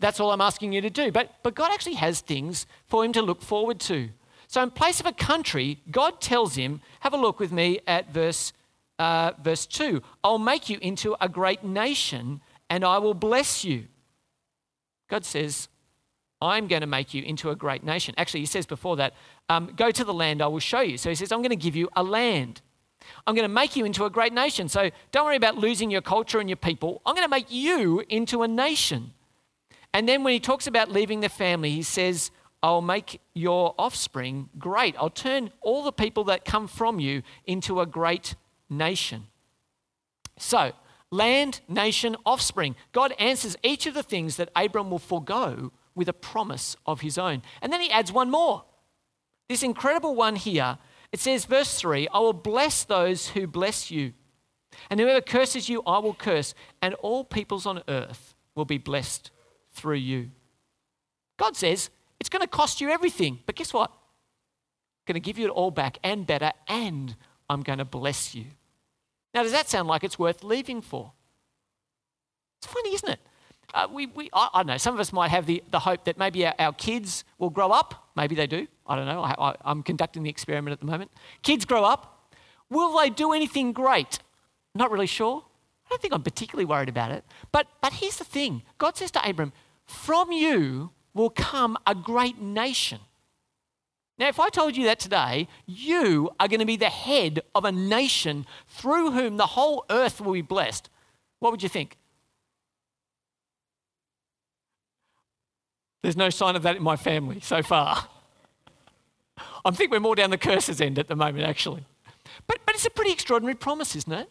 That's 0.00 0.18
all 0.18 0.32
I'm 0.32 0.40
asking 0.40 0.72
you 0.72 0.80
to 0.80 0.90
do. 0.90 1.12
But, 1.12 1.32
but 1.44 1.54
God 1.54 1.70
actually 1.70 1.94
has 1.94 2.20
things 2.20 2.66
for 2.86 3.04
him 3.04 3.12
to 3.12 3.22
look 3.22 3.42
forward 3.42 3.78
to. 3.80 4.08
So, 4.48 4.60
in 4.64 4.72
place 4.72 4.98
of 4.98 5.06
a 5.06 5.12
country, 5.12 5.80
God 5.92 6.20
tells 6.20 6.56
him, 6.56 6.80
have 7.00 7.14
a 7.14 7.16
look 7.16 7.38
with 7.38 7.52
me 7.52 7.78
at 7.86 8.12
verse, 8.12 8.52
uh, 8.98 9.30
verse 9.40 9.64
2 9.64 10.02
I'll 10.24 10.38
make 10.38 10.68
you 10.68 10.78
into 10.82 11.14
a 11.20 11.28
great 11.28 11.62
nation 11.62 12.40
and 12.68 12.84
I 12.84 12.98
will 12.98 13.14
bless 13.14 13.64
you. 13.64 13.86
God 15.10 15.24
says, 15.24 15.68
I'm 16.40 16.68
going 16.68 16.80
to 16.80 16.86
make 16.86 17.12
you 17.12 17.22
into 17.22 17.50
a 17.50 17.56
great 17.56 17.84
nation. 17.84 18.14
Actually, 18.16 18.40
he 18.40 18.46
says 18.46 18.64
before 18.64 18.96
that, 18.96 19.12
um, 19.50 19.72
go 19.76 19.90
to 19.90 20.04
the 20.04 20.14
land 20.14 20.40
I 20.40 20.46
will 20.46 20.60
show 20.60 20.80
you. 20.80 20.96
So 20.96 21.10
he 21.10 21.14
says, 21.14 21.32
I'm 21.32 21.40
going 21.40 21.50
to 21.50 21.56
give 21.56 21.76
you 21.76 21.90
a 21.94 22.02
land. 22.02 22.62
I'm 23.26 23.34
going 23.34 23.46
to 23.46 23.52
make 23.52 23.76
you 23.76 23.84
into 23.84 24.04
a 24.04 24.10
great 24.10 24.32
nation. 24.32 24.68
So 24.68 24.90
don't 25.12 25.26
worry 25.26 25.36
about 25.36 25.58
losing 25.58 25.90
your 25.90 26.00
culture 26.00 26.38
and 26.38 26.48
your 26.48 26.56
people. 26.56 27.02
I'm 27.04 27.14
going 27.14 27.26
to 27.26 27.30
make 27.30 27.50
you 27.50 28.02
into 28.08 28.42
a 28.42 28.48
nation. 28.48 29.12
And 29.92 30.08
then 30.08 30.22
when 30.22 30.32
he 30.32 30.40
talks 30.40 30.66
about 30.66 30.90
leaving 30.90 31.20
the 31.20 31.28
family, 31.28 31.72
he 31.72 31.82
says, 31.82 32.30
I'll 32.62 32.82
make 32.82 33.20
your 33.34 33.74
offspring 33.78 34.50
great. 34.58 34.94
I'll 34.98 35.10
turn 35.10 35.50
all 35.60 35.82
the 35.82 35.92
people 35.92 36.24
that 36.24 36.44
come 36.44 36.68
from 36.68 37.00
you 37.00 37.22
into 37.46 37.80
a 37.80 37.86
great 37.86 38.34
nation. 38.68 39.26
So, 40.38 40.72
land, 41.10 41.60
nation, 41.68 42.16
offspring. 42.24 42.76
God 42.92 43.12
answers 43.18 43.56
each 43.62 43.86
of 43.86 43.94
the 43.94 44.02
things 44.02 44.36
that 44.36 44.50
Abram 44.54 44.90
will 44.90 44.98
forego 44.98 45.72
with 45.94 46.08
a 46.08 46.12
promise 46.12 46.76
of 46.86 47.00
his 47.00 47.18
own. 47.18 47.42
And 47.60 47.72
then 47.72 47.80
he 47.80 47.90
adds 47.90 48.12
one 48.12 48.30
more. 48.30 48.64
This 49.48 49.62
incredible 49.62 50.14
one 50.14 50.36
here. 50.36 50.78
It 51.12 51.18
says, 51.20 51.44
verse 51.44 51.78
3 51.78 52.08
I 52.12 52.18
will 52.20 52.32
bless 52.32 52.84
those 52.84 53.28
who 53.28 53.46
bless 53.46 53.90
you, 53.90 54.12
and 54.88 55.00
whoever 55.00 55.20
curses 55.20 55.68
you, 55.68 55.82
I 55.86 55.98
will 55.98 56.14
curse, 56.14 56.54
and 56.80 56.94
all 56.94 57.24
peoples 57.24 57.66
on 57.66 57.82
earth 57.88 58.34
will 58.54 58.64
be 58.64 58.78
blessed 58.78 59.30
through 59.72 59.96
you. 59.96 60.30
God 61.36 61.56
says, 61.56 61.90
it's 62.20 62.28
going 62.28 62.42
to 62.42 62.48
cost 62.48 62.80
you 62.80 62.90
everything, 62.90 63.40
but 63.46 63.56
guess 63.56 63.72
what? 63.72 63.90
I'm 63.90 65.14
going 65.14 65.14
to 65.14 65.20
give 65.20 65.38
you 65.38 65.46
it 65.46 65.50
all 65.50 65.70
back 65.70 65.98
and 66.04 66.26
better, 66.26 66.52
and 66.68 67.16
I'm 67.48 67.62
going 67.62 67.78
to 67.78 67.84
bless 67.84 68.34
you. 68.34 68.44
Now, 69.34 69.42
does 69.42 69.52
that 69.52 69.68
sound 69.68 69.88
like 69.88 70.04
it's 70.04 70.18
worth 70.18 70.42
leaving 70.42 70.82
for? 70.82 71.12
It's 72.60 72.72
funny, 72.72 72.94
isn't 72.94 73.08
it? 73.08 73.20
Uh, 73.72 73.86
we, 73.90 74.06
we, 74.06 74.28
I, 74.32 74.48
I, 74.54 74.58
don't 74.60 74.66
know, 74.66 74.76
some 74.76 74.94
of 74.94 75.00
us 75.00 75.12
might 75.12 75.30
have 75.30 75.46
the, 75.46 75.62
the 75.70 75.78
hope 75.78 76.04
that 76.04 76.18
maybe 76.18 76.44
our, 76.44 76.54
our 76.58 76.72
kids 76.72 77.24
will 77.38 77.50
grow 77.50 77.70
up. 77.70 78.08
Maybe 78.16 78.34
they 78.34 78.48
do. 78.48 78.66
I 78.86 78.96
don't 78.96 79.06
know. 79.06 79.22
I, 79.22 79.54
am 79.64 79.82
conducting 79.84 80.24
the 80.24 80.30
experiment 80.30 80.72
at 80.72 80.80
the 80.80 80.86
moment. 80.86 81.12
Kids 81.42 81.64
grow 81.64 81.84
up 81.84 82.20
Will 82.70 82.96
they 82.96 83.10
do 83.10 83.32
anything 83.32 83.72
great? 83.72 84.20
Not 84.74 84.90
really 84.90 85.06
sure. 85.06 85.44
I 85.86 85.88
don't 85.90 86.00
think 86.00 86.14
I'm 86.14 86.22
particularly 86.22 86.64
worried 86.64 86.88
about 86.88 87.10
it. 87.10 87.24
But, 87.50 87.66
but 87.82 87.94
here's 87.94 88.16
the 88.16 88.24
thing 88.24 88.62
God 88.78 88.96
says 88.96 89.10
to 89.12 89.28
Abram, 89.28 89.52
From 89.86 90.30
you 90.30 90.90
will 91.12 91.30
come 91.30 91.76
a 91.86 91.94
great 91.94 92.40
nation. 92.40 93.00
Now, 94.20 94.28
if 94.28 94.38
I 94.38 94.50
told 94.50 94.76
you 94.76 94.84
that 94.84 94.98
today, 94.98 95.48
you 95.64 96.28
are 96.38 96.46
going 96.46 96.60
to 96.60 96.66
be 96.66 96.76
the 96.76 96.90
head 96.90 97.40
of 97.54 97.64
a 97.64 97.72
nation 97.72 98.44
through 98.68 99.12
whom 99.12 99.38
the 99.38 99.46
whole 99.46 99.86
earth 99.88 100.20
will 100.20 100.34
be 100.34 100.42
blessed, 100.42 100.90
what 101.38 101.52
would 101.52 101.62
you 101.62 101.70
think? 101.70 101.96
There's 106.02 106.18
no 106.18 106.28
sign 106.28 106.54
of 106.54 106.62
that 106.64 106.76
in 106.76 106.82
my 106.82 106.96
family 106.96 107.40
so 107.40 107.62
far. 107.62 108.08
I 109.64 109.70
think 109.70 109.90
we're 109.90 110.00
more 110.00 110.16
down 110.16 110.28
the 110.28 110.38
curses 110.38 110.82
end 110.82 110.98
at 110.98 111.08
the 111.08 111.16
moment, 111.16 111.46
actually. 111.46 111.86
But, 112.46 112.58
but 112.66 112.74
it's 112.74 112.84
a 112.84 112.90
pretty 112.90 113.12
extraordinary 113.12 113.54
promise, 113.54 113.96
isn't 113.96 114.12
it? 114.12 114.28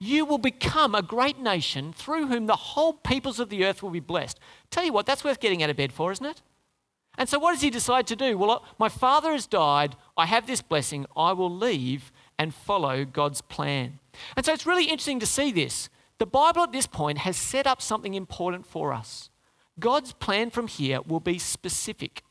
You 0.00 0.24
will 0.24 0.38
become 0.38 0.96
a 0.96 1.02
great 1.02 1.38
nation 1.38 1.92
through 1.92 2.26
whom 2.26 2.46
the 2.46 2.56
whole 2.56 2.94
peoples 2.94 3.38
of 3.38 3.50
the 3.50 3.64
earth 3.64 3.84
will 3.84 3.90
be 3.90 4.00
blessed. 4.00 4.40
Tell 4.70 4.84
you 4.84 4.92
what, 4.92 5.06
that's 5.06 5.22
worth 5.22 5.38
getting 5.38 5.62
out 5.62 5.70
of 5.70 5.76
bed 5.76 5.92
for, 5.92 6.10
isn't 6.10 6.26
it? 6.26 6.42
And 7.18 7.28
so, 7.28 7.38
what 7.38 7.52
does 7.52 7.60
he 7.60 7.70
decide 7.70 8.06
to 8.06 8.16
do? 8.16 8.38
Well, 8.38 8.50
uh, 8.50 8.58
my 8.78 8.88
father 8.88 9.32
has 9.32 9.46
died. 9.46 9.96
I 10.16 10.26
have 10.26 10.46
this 10.46 10.62
blessing. 10.62 11.06
I 11.16 11.32
will 11.32 11.54
leave 11.54 12.10
and 12.38 12.54
follow 12.54 13.04
God's 13.04 13.42
plan. 13.42 13.98
And 14.36 14.46
so, 14.46 14.52
it's 14.52 14.66
really 14.66 14.84
interesting 14.84 15.20
to 15.20 15.26
see 15.26 15.52
this. 15.52 15.88
The 16.18 16.26
Bible 16.26 16.62
at 16.62 16.72
this 16.72 16.86
point 16.86 17.18
has 17.18 17.36
set 17.36 17.66
up 17.66 17.82
something 17.82 18.14
important 18.14 18.66
for 18.66 18.92
us. 18.92 19.28
God's 19.78 20.12
plan 20.12 20.50
from 20.50 20.68
here 20.68 21.00
will 21.02 21.20
be 21.20 21.38
specific. 21.38 22.22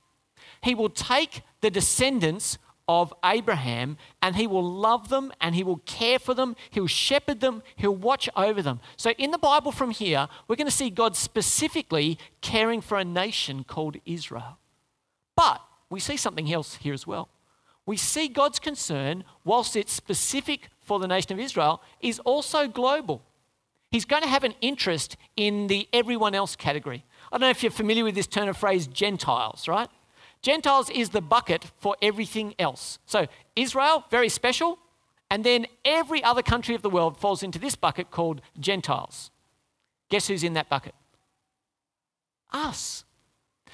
He 0.63 0.73
will 0.73 0.89
take 0.89 1.41
the 1.61 1.69
descendants 1.69 2.57
of 2.87 3.13
Abraham 3.23 3.97
and 4.21 4.35
he 4.35 4.47
will 4.47 4.63
love 4.63 5.09
them 5.09 5.31
and 5.39 5.55
he 5.55 5.63
will 5.63 5.77
care 5.85 6.19
for 6.19 6.33
them. 6.33 6.55
He'll 6.69 6.87
shepherd 6.87 7.39
them. 7.39 7.63
He'll 7.75 7.95
watch 7.95 8.27
over 8.35 8.61
them. 8.61 8.79
So, 8.97 9.11
in 9.11 9.31
the 9.31 9.37
Bible 9.37 9.71
from 9.71 9.91
here, 9.91 10.27
we're 10.47 10.55
going 10.55 10.67
to 10.67 10.73
see 10.73 10.89
God 10.89 11.15
specifically 11.15 12.17
caring 12.41 12.81
for 12.81 12.97
a 12.97 13.05
nation 13.05 13.63
called 13.63 13.97
Israel. 14.05 14.57
But 15.35 15.61
we 15.89 15.99
see 15.99 16.17
something 16.17 16.51
else 16.51 16.75
here 16.75 16.93
as 16.93 17.07
well. 17.07 17.29
We 17.85 17.97
see 17.97 18.27
God's 18.27 18.59
concern, 18.59 19.23
whilst 19.43 19.75
it's 19.75 19.91
specific 19.91 20.69
for 20.81 20.99
the 20.99 21.07
nation 21.07 21.33
of 21.33 21.39
Israel, 21.39 21.81
is 21.99 22.19
also 22.19 22.67
global. 22.67 23.23
He's 23.89 24.05
going 24.05 24.23
to 24.23 24.29
have 24.29 24.43
an 24.43 24.53
interest 24.61 25.17
in 25.35 25.67
the 25.67 25.87
everyone 25.91 26.33
else 26.33 26.55
category. 26.55 27.03
I 27.31 27.37
don't 27.37 27.41
know 27.41 27.49
if 27.49 27.63
you're 27.63 27.71
familiar 27.71 28.03
with 28.03 28.15
this 28.15 28.27
turn 28.27 28.47
of 28.47 28.57
phrase, 28.57 28.87
Gentiles, 28.87 29.67
right? 29.67 29.89
Gentiles 30.41 30.89
is 30.89 31.09
the 31.09 31.21
bucket 31.21 31.71
for 31.77 31.95
everything 32.01 32.55
else. 32.57 32.99
So 33.05 33.27
Israel, 33.55 34.05
very 34.09 34.29
special, 34.29 34.79
and 35.29 35.43
then 35.43 35.65
every 35.85 36.23
other 36.23 36.41
country 36.41 36.75
of 36.75 36.81
the 36.81 36.89
world 36.89 37.17
falls 37.17 37.43
into 37.43 37.59
this 37.59 37.75
bucket 37.75 38.11
called 38.11 38.41
Gentiles. 38.59 39.31
Guess 40.09 40.27
who's 40.27 40.43
in 40.43 40.53
that 40.53 40.69
bucket? 40.69 40.95
Us. 42.51 43.05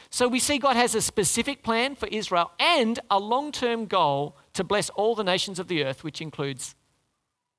So 0.10 0.28
we 0.28 0.40
see 0.40 0.58
God 0.58 0.76
has 0.76 0.96
a 0.96 1.02
specific 1.02 1.64
plan 1.64 1.96
for 1.96 2.08
Israel 2.08 2.52
and 2.60 3.00
a 3.10 3.20
long 3.20 3.52
term 3.52 3.86
goal 3.86 4.36
to 4.54 4.64
bless 4.64 4.90
all 4.92 5.16
the 5.16 5.24
nations 5.24 5.60
of 5.60 5.68
the 5.68 5.84
earth, 5.84 6.04
which 6.04 6.22
includes 6.22 6.76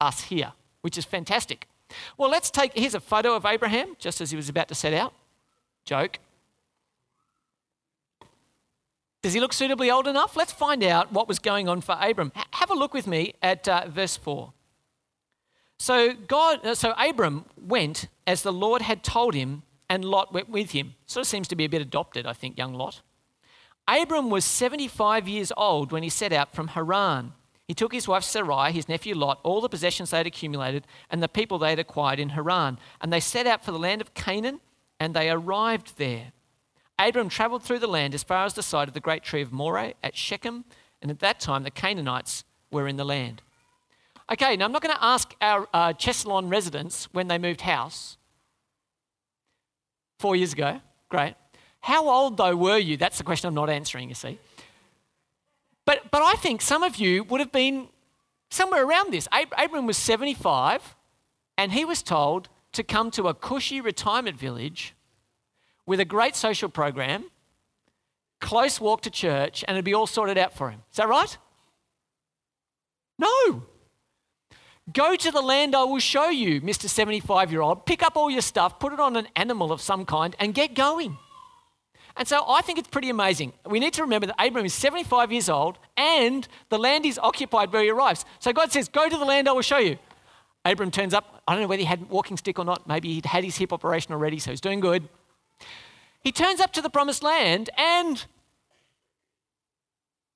us 0.00 0.25
here, 0.25 0.52
which 0.83 0.97
is 0.97 1.05
fantastic. 1.05 1.69
Well, 2.17 2.31
let's 2.31 2.50
take 2.50 2.73
here's 2.75 2.95
a 2.95 3.00
photo 3.00 3.35
of 3.35 3.45
Abraham 3.45 3.97
just 3.99 4.21
as 4.21 4.31
he 4.31 4.37
was 4.37 4.49
about 4.49 4.69
to 4.69 4.75
set 4.75 4.95
out. 4.95 5.14
Joke. 5.85 6.19
Does 9.23 9.35
he 9.35 9.40
look 9.40 9.52
suitably 9.52 9.90
old 9.90 10.07
enough? 10.07 10.37
Let's 10.37 10.52
find 10.52 10.83
out 10.85 11.12
what 11.12 11.26
was 11.26 11.38
going 11.38 11.69
on 11.69 11.81
for 11.81 11.99
Abram. 12.00 12.31
H- 12.37 12.45
have 12.52 12.71
a 12.71 12.75
look 12.75 12.95
with 12.95 13.07
me 13.07 13.35
at 13.43 13.67
uh, 13.69 13.88
verse 13.88 14.17
4. 14.17 14.52
So 15.78 16.12
God 16.14 16.64
uh, 16.64 16.75
so 16.75 16.95
Abram 16.97 17.45
went 17.61 18.09
as 18.27 18.42
the 18.42 18.53
Lord 18.53 18.83
had 18.83 19.03
told 19.03 19.35
him 19.35 19.62
and 19.90 20.05
Lot 20.05 20.33
went 20.33 20.48
with 20.48 20.72
him. 20.72 20.94
Sort 21.07 21.24
of 21.24 21.29
seems 21.29 21.48
to 21.48 21.57
be 21.57 21.64
a 21.64 21.68
bit 21.68 21.83
adopted, 21.83 22.27
I 22.27 22.33
think, 22.33 22.59
young 22.59 22.74
Lot. 22.74 23.03
Abram 23.87 24.29
was 24.29 24.44
75 24.44 25.27
years 25.27 25.51
old 25.57 25.92
when 25.92 26.03
he 26.03 26.11
set 26.11 26.33
out 26.33 26.55
from 26.55 26.68
Haran. 26.68 27.33
He 27.66 27.74
took 27.74 27.92
his 27.92 28.09
wife 28.09 28.22
Sarai, 28.22 28.72
his 28.72 28.88
nephew 28.88 29.14
Lot, 29.14 29.40
all 29.42 29.61
the 29.61 29.68
possessions 29.68 30.11
they 30.11 30.18
had 30.18 30.27
accumulated, 30.27 30.87
and 31.11 31.22
the 31.22 31.29
people 31.29 31.59
they 31.59 31.70
had 31.70 31.79
acquired 31.79 32.18
in 32.18 32.31
Haran. 32.31 32.79
And 33.01 33.12
they 33.12 33.20
set 33.20 33.46
out 33.46 33.64
for 33.64 33.72
the 33.72 33.79
land 33.79 34.01
of 34.01 34.14
Canaan, 34.14 34.61
and 35.01 35.14
they 35.14 35.31
arrived 35.31 35.96
there. 35.96 36.33
Abram 36.98 37.29
travelled 37.29 37.62
through 37.62 37.79
the 37.79 37.87
land 37.87 38.14
as 38.14 38.22
far 38.22 38.44
as 38.44 38.55
the 38.55 38.62
site 38.62 38.88
of 38.88 38.94
the 38.94 39.01
great 39.01 39.22
tree 39.22 39.42
of 39.42 39.53
Moreh 39.53 39.94
at 40.03 40.16
Shechem, 40.16 40.64
and 41.01 41.11
at 41.11 41.20
that 41.20 41.40
time 41.40 41.62
the 41.62 41.70
Canaanites 41.70 42.44
were 42.70 42.88
in 42.88 42.96
the 42.96 43.05
land. 43.05 43.40
Okay, 44.31 44.57
now 44.57 44.66
I'm 44.66 44.72
not 44.72 44.83
going 44.83 44.94
to 44.94 45.05
ask 45.05 45.35
our 45.40 45.66
uh, 45.72 45.94
Chesalon 45.94 46.51
residents 46.51 47.09
when 47.12 47.29
they 47.29 47.38
moved 47.38 47.62
house 47.62 48.17
four 50.18 50.37
years 50.37 50.52
ago. 50.52 50.81
Great. 51.09 51.35
How 51.81 52.09
old, 52.09 52.37
though, 52.37 52.57
were 52.57 52.78
you? 52.78 52.96
That's 52.96 53.18
the 53.18 53.24
question 53.24 53.48
I'm 53.48 53.54
not 53.54 53.70
answering, 53.70 54.09
you 54.09 54.14
see. 54.14 54.38
But, 55.85 56.11
but 56.11 56.22
I 56.22 56.35
think 56.35 56.61
some 56.61 56.83
of 56.83 56.96
you 56.96 57.24
would 57.24 57.40
have 57.40 57.52
been 57.52 57.88
somewhere 58.50 58.85
around 58.85 59.12
this. 59.12 59.28
Abram 59.57 59.87
was 59.87 59.96
75, 59.96 60.96
and 61.57 61.72
he 61.72 61.85
was 61.85 62.02
told 62.02 62.48
to 62.72 62.83
come 62.83 63.11
to 63.12 63.28
a 63.28 63.35
cushy 63.35 63.81
retirement 63.81 64.38
village 64.38 64.94
with 65.87 66.00
a 66.00 66.04
great 66.04 66.37
social 66.37 66.68
program, 66.68 67.31
close 68.40 68.81
walk 68.81 69.00
to 69.02 69.11
church, 69.11 69.64
and 69.66 69.76
it'd 69.76 69.85
be 69.85 69.94
all 69.94 70.07
sorted 70.07 70.37
out 70.37 70.52
for 70.52 70.70
him. 70.70 70.83
Is 70.90 70.96
that 70.96 71.09
right? 71.09 71.38
No. 73.18 73.62
Go 74.92 75.16
to 75.16 75.31
the 75.31 75.40
land 75.40 75.74
I 75.74 75.85
will 75.85 75.98
show 75.98 76.29
you, 76.29 76.61
Mr. 76.61 76.88
75 76.88 77.53
year 77.53 77.61
old. 77.61 77.85
Pick 77.85 78.03
up 78.03 78.16
all 78.16 78.31
your 78.31 78.42
stuff, 78.42 78.79
put 78.79 78.92
it 78.92 79.01
on 79.01 79.16
an 79.16 79.29
animal 79.37 79.72
of 79.72 79.81
some 79.81 80.07
kind, 80.07 80.35
and 80.38 80.55
get 80.55 80.74
going. 80.74 81.18
And 82.16 82.27
so 82.27 82.44
I 82.48 82.62
think 82.62 82.79
it's 82.79 82.88
pretty 82.88 83.11
amazing. 83.11 83.53
We 83.64 83.79
need 83.79 83.92
to 83.94 84.03
remember 84.03 84.27
that 84.27 84.44
Abram 84.44 84.64
is 84.64 84.74
75 84.74 85.31
years 85.31 85.48
old 85.48 85.79
and 85.96 86.48
the 86.68 86.79
land 86.79 87.07
is 87.07 87.18
occupied 87.22 87.72
where 87.72 87.83
he 87.83 87.90
arrives. 87.90 88.24
So 88.40 88.53
God 88.53 88.72
says, 88.72 88.88
Go 88.88 89.09
to 89.09 89.16
the 89.16 89.24
land 89.24 89.48
I 89.48 89.53
will 89.53 89.62
show 89.62 89.79
you. 89.79 89.98
Abram 90.64 90.90
turns 90.90 91.14
up. 91.14 91.42
I 91.46 91.53
don't 91.53 91.62
know 91.62 91.68
whether 91.68 91.81
he 91.81 91.87
had 91.87 92.03
a 92.03 92.05
walking 92.07 92.37
stick 92.37 92.59
or 92.59 92.64
not. 92.64 92.88
Maybe 92.88 93.14
he'd 93.14 93.27
had 93.27 93.44
his 93.44 93.57
hip 93.57 93.72
operation 93.72 94.12
already, 94.12 94.38
so 94.38 94.51
he's 94.51 94.61
doing 94.61 94.81
good. 94.81 95.09
He 96.20 96.33
turns 96.33 96.61
up 96.61 96.72
to 96.72 96.83
the 96.83 96.90
promised 96.90 97.22
land, 97.22 97.70
and 97.79 98.24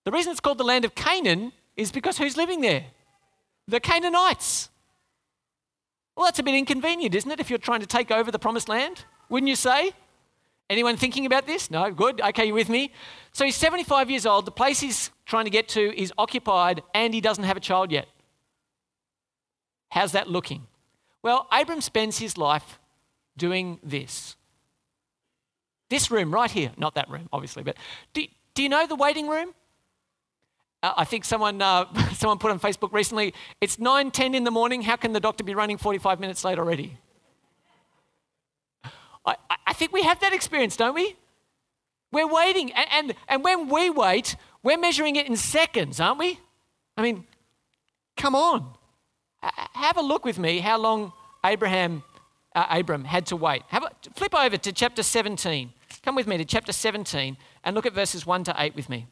the 0.05 0.13
reason 0.13 0.31
it's 0.31 0.41
called 0.41 0.59
the 0.59 0.65
land 0.65 0.85
of 0.85 0.95
Canaan 0.95 1.53
is 1.77 1.91
because 1.91 2.19
who's 2.19 2.37
living 2.37 2.61
there? 2.61 2.85
The 3.69 3.81
Canaanites. 3.81 4.69
Well, 6.17 6.27
that's 6.27 6.39
a 6.39 6.43
bit 6.43 6.55
inconvenient, 6.55 7.15
isn't 7.15 7.31
it, 7.31 7.41
if 7.41 7.49
you're 7.49 7.59
trying 7.59 7.81
to 7.81 7.87
take 7.87 8.11
over 8.11 8.31
the 8.31 8.39
promised 8.39 8.69
land? 8.69 9.05
Wouldn't 9.29 9.49
you 9.49 9.57
say? 9.57 9.93
Anyone 10.69 10.97
thinking 10.97 11.27
about 11.27 11.47
this? 11.47 11.71
No? 11.71 11.91
Good. 11.91 12.21
Okay, 12.21 12.47
you 12.47 12.55
with 12.55 12.69
me? 12.69 12.93
So 13.33 13.45
he's 13.45 13.57
75 13.57 14.11
years 14.11 14.27
old. 14.27 14.47
The 14.47 14.51
place 14.51 14.81
he's 14.81 15.11
trying 15.27 15.45
to 15.45 15.51
get 15.51 15.69
to 15.69 16.01
is 16.01 16.13
occupied 16.19 16.83
and 16.95 17.15
he 17.15 17.21
doesn't 17.21 17.45
have 17.45 17.57
a 17.57 17.61
child 17.61 17.91
yet. 17.91 18.09
How's 19.91 20.13
that 20.13 20.29
looking? 20.29 20.67
Well, 21.23 21.47
Abram 21.53 21.81
spends 21.81 22.19
his 22.19 22.39
life 22.39 22.79
doing 23.37 23.79
this. 23.83 24.37
This 25.91 26.11
room 26.11 26.33
right 26.33 26.51
here, 26.51 26.73
not 26.79 26.95
that 26.95 27.11
room, 27.11 27.29
obviously, 27.33 27.63
but 27.63 27.77
do, 28.15 28.25
do 28.55 28.63
you 28.63 28.69
know 28.69 28.87
the 28.87 28.97
waiting 28.97 29.29
room? 29.29 29.55
Uh, 30.83 30.93
I 30.97 31.05
think 31.05 31.25
someone, 31.25 31.63
uh, 31.63 31.87
someone 32.15 32.39
put 32.39 32.51
on 32.51 32.59
Facebook 32.59 32.93
recently, 32.93 33.35
it's 33.61 33.77
9.10 33.77 34.35
in 34.35 34.45
the 34.45 34.51
morning. 34.51 34.83
How 34.83 34.97
can 34.97 35.13
the 35.13 35.21
doctor 35.21 35.45
be 35.45 35.55
running 35.55 35.79
45 35.79 36.21
minutes 36.21 36.45
late 36.45 36.59
already? 36.59 36.99
I, 39.25 39.37
I 39.67 39.73
think 39.73 39.93
we 39.93 40.03
have 40.03 40.21
that 40.21 40.33
experience, 40.33 40.77
don't 40.77 40.95
we? 40.95 41.17
We're 42.11 42.29
waiting. 42.29 42.73
And, 42.73 42.87
and, 42.93 43.15
and 43.29 43.45
when 43.45 43.69
we 43.69 43.89
wait, 43.91 44.37
we're 44.63 44.79
measuring 44.79 45.17
it 45.17 45.27
in 45.27 45.37
seconds, 45.37 46.01
aren't 46.01 46.19
we? 46.19 46.41
I 46.97 47.03
mean, 47.03 47.25
come 48.17 48.35
on. 48.35 48.75
Have 49.43 49.97
a 49.97 50.03
look 50.03 50.25
with 50.25 50.39
me 50.39 50.59
how 50.59 50.79
long 50.79 51.13
Abraham, 51.45 52.03
uh, 52.55 52.67
Abram 52.71 53.05
had 53.05 53.27
to 53.27 53.37
wait. 53.37 53.63
Have 53.69 53.85
a, 53.85 53.91
flip 54.15 54.35
over 54.35 54.57
to 54.57 54.73
chapter 54.73 55.03
17. 55.03 55.73
Come 56.05 56.15
with 56.15 56.27
me 56.27 56.37
to 56.39 56.45
chapter 56.45 56.73
17 56.73 57.37
and 57.65 57.75
look 57.75 57.87
at 57.87 57.93
verses 57.93 58.27
1 58.27 58.45
to 58.45 58.55
8 58.57 58.75
with 58.75 58.89
me. 58.89 59.07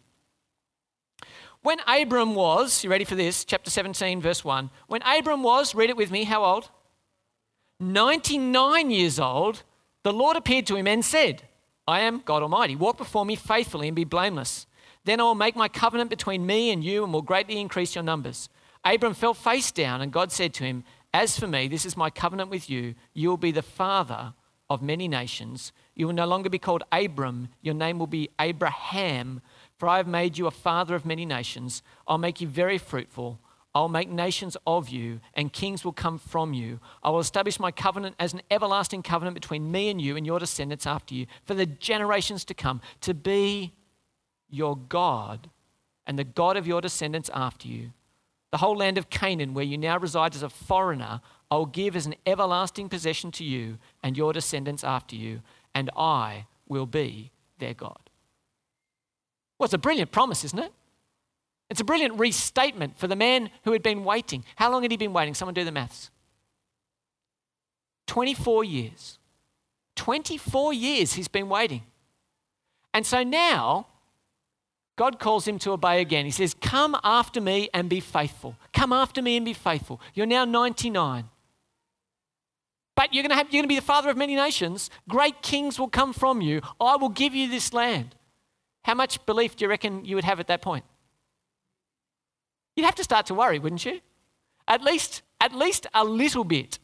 When 1.62 1.78
Abram 1.86 2.34
was, 2.34 2.82
you 2.82 2.90
ready 2.90 3.04
for 3.04 3.14
this? 3.14 3.44
Chapter 3.44 3.70
17, 3.70 4.20
verse 4.20 4.42
1. 4.42 4.70
When 4.86 5.02
Abram 5.02 5.42
was, 5.42 5.74
read 5.74 5.90
it 5.90 5.96
with 5.96 6.10
me, 6.10 6.24
how 6.24 6.42
old? 6.42 6.70
99 7.78 8.90
years 8.90 9.20
old, 9.20 9.62
the 10.02 10.12
Lord 10.12 10.38
appeared 10.38 10.66
to 10.66 10.76
him 10.76 10.86
and 10.86 11.04
said, 11.04 11.42
I 11.86 12.00
am 12.00 12.22
God 12.24 12.42
Almighty. 12.42 12.76
Walk 12.76 12.96
before 12.96 13.26
me 13.26 13.36
faithfully 13.36 13.88
and 13.88 13.94
be 13.94 14.04
blameless. 14.04 14.66
Then 15.04 15.20
I 15.20 15.24
will 15.24 15.34
make 15.34 15.54
my 15.54 15.68
covenant 15.68 16.08
between 16.08 16.46
me 16.46 16.70
and 16.70 16.82
you 16.82 17.04
and 17.04 17.12
will 17.12 17.20
greatly 17.20 17.60
increase 17.60 17.94
your 17.94 18.04
numbers. 18.04 18.48
Abram 18.82 19.12
fell 19.12 19.34
face 19.34 19.70
down, 19.70 20.00
and 20.00 20.12
God 20.12 20.32
said 20.32 20.54
to 20.54 20.64
him, 20.64 20.82
As 21.12 21.38
for 21.38 21.46
me, 21.46 21.68
this 21.68 21.84
is 21.84 21.96
my 21.96 22.08
covenant 22.08 22.48
with 22.48 22.70
you. 22.70 22.94
You 23.12 23.28
will 23.28 23.36
be 23.36 23.52
the 23.52 23.62
father 23.62 24.32
of 24.70 24.80
many 24.80 25.08
nations. 25.08 25.72
You 25.94 26.06
will 26.06 26.14
no 26.14 26.26
longer 26.26 26.48
be 26.48 26.58
called 26.58 26.84
Abram, 26.90 27.48
your 27.60 27.74
name 27.74 27.98
will 27.98 28.06
be 28.06 28.30
Abraham 28.40 29.42
for 29.80 29.88
I 29.88 29.96
have 29.96 30.06
made 30.06 30.36
you 30.36 30.46
a 30.46 30.50
father 30.50 30.94
of 30.94 31.06
many 31.06 31.24
nations. 31.24 31.82
I'll 32.06 32.18
make 32.18 32.42
you 32.42 32.46
very 32.46 32.76
fruitful. 32.76 33.40
I'll 33.74 33.88
make 33.88 34.10
nations 34.10 34.54
of 34.66 34.90
you, 34.90 35.20
and 35.32 35.50
kings 35.50 35.86
will 35.86 35.92
come 35.92 36.18
from 36.18 36.52
you. 36.52 36.80
I 37.02 37.08
will 37.08 37.20
establish 37.20 37.58
my 37.58 37.70
covenant 37.70 38.14
as 38.18 38.34
an 38.34 38.42
everlasting 38.50 39.02
covenant 39.02 39.32
between 39.32 39.72
me 39.72 39.88
and 39.88 39.98
you 39.98 40.18
and 40.18 40.26
your 40.26 40.38
descendants 40.38 40.86
after 40.86 41.14
you 41.14 41.24
for 41.46 41.54
the 41.54 41.64
generations 41.64 42.44
to 42.44 42.54
come, 42.54 42.82
to 43.00 43.14
be 43.14 43.72
your 44.50 44.76
God 44.76 45.48
and 46.06 46.18
the 46.18 46.24
God 46.24 46.58
of 46.58 46.66
your 46.66 46.82
descendants 46.82 47.30
after 47.32 47.66
you. 47.66 47.94
The 48.50 48.58
whole 48.58 48.76
land 48.76 48.98
of 48.98 49.08
Canaan, 49.08 49.54
where 49.54 49.64
you 49.64 49.78
now 49.78 49.98
reside 49.98 50.34
as 50.34 50.42
a 50.42 50.50
foreigner, 50.50 51.22
I 51.50 51.56
will 51.56 51.64
give 51.64 51.96
as 51.96 52.04
an 52.04 52.16
everlasting 52.26 52.90
possession 52.90 53.30
to 53.32 53.44
you 53.44 53.78
and 54.02 54.14
your 54.14 54.34
descendants 54.34 54.84
after 54.84 55.16
you, 55.16 55.40
and 55.74 55.88
I 55.96 56.48
will 56.68 56.86
be 56.86 57.30
their 57.58 57.72
God. 57.72 58.09
Well, 59.60 59.66
it's 59.66 59.74
a 59.74 59.78
brilliant 59.78 60.10
promise, 60.10 60.42
isn't 60.42 60.58
it? 60.58 60.72
It's 61.68 61.82
a 61.82 61.84
brilliant 61.84 62.18
restatement 62.18 62.98
for 62.98 63.06
the 63.06 63.14
man 63.14 63.50
who 63.64 63.72
had 63.72 63.82
been 63.82 64.04
waiting. 64.04 64.42
How 64.56 64.72
long 64.72 64.80
had 64.82 64.90
he 64.90 64.96
been 64.96 65.12
waiting? 65.12 65.34
Someone 65.34 65.52
do 65.52 65.64
the 65.64 65.70
maths. 65.70 66.10
24 68.06 68.64
years. 68.64 69.18
24 69.96 70.72
years 70.72 71.12
he's 71.12 71.28
been 71.28 71.50
waiting. 71.50 71.82
And 72.94 73.04
so 73.04 73.22
now, 73.22 73.86
God 74.96 75.18
calls 75.18 75.46
him 75.46 75.58
to 75.58 75.72
obey 75.72 76.00
again. 76.00 76.24
He 76.24 76.30
says, 76.30 76.54
Come 76.54 76.96
after 77.04 77.38
me 77.38 77.68
and 77.74 77.90
be 77.90 78.00
faithful. 78.00 78.56
Come 78.72 78.94
after 78.94 79.20
me 79.20 79.36
and 79.36 79.44
be 79.44 79.52
faithful. 79.52 80.00
You're 80.14 80.24
now 80.24 80.46
99. 80.46 81.28
But 82.96 83.12
you're 83.12 83.22
going, 83.22 83.30
to 83.30 83.36
have, 83.36 83.48
you're 83.48 83.60
going 83.60 83.64
to 83.64 83.68
be 83.68 83.76
the 83.76 83.82
father 83.82 84.08
of 84.08 84.16
many 84.16 84.36
nations. 84.36 84.88
Great 85.06 85.42
kings 85.42 85.78
will 85.78 85.88
come 85.88 86.14
from 86.14 86.40
you. 86.40 86.62
I 86.80 86.96
will 86.96 87.10
give 87.10 87.34
you 87.34 87.46
this 87.46 87.74
land. 87.74 88.14
How 88.84 88.94
much 88.94 89.24
belief 89.26 89.56
do 89.56 89.64
you 89.64 89.68
reckon 89.68 90.04
you 90.04 90.16
would 90.16 90.24
have 90.24 90.40
at 90.40 90.46
that 90.48 90.62
point? 90.62 90.84
You'd 92.76 92.84
have 92.84 92.94
to 92.96 93.04
start 93.04 93.26
to 93.26 93.34
worry, 93.34 93.58
wouldn't 93.58 93.84
you? 93.84 94.00
At 94.66 94.82
least, 94.82 95.22
at 95.40 95.52
least 95.54 95.86
a 95.92 96.04
little 96.04 96.44
bit. 96.44 96.78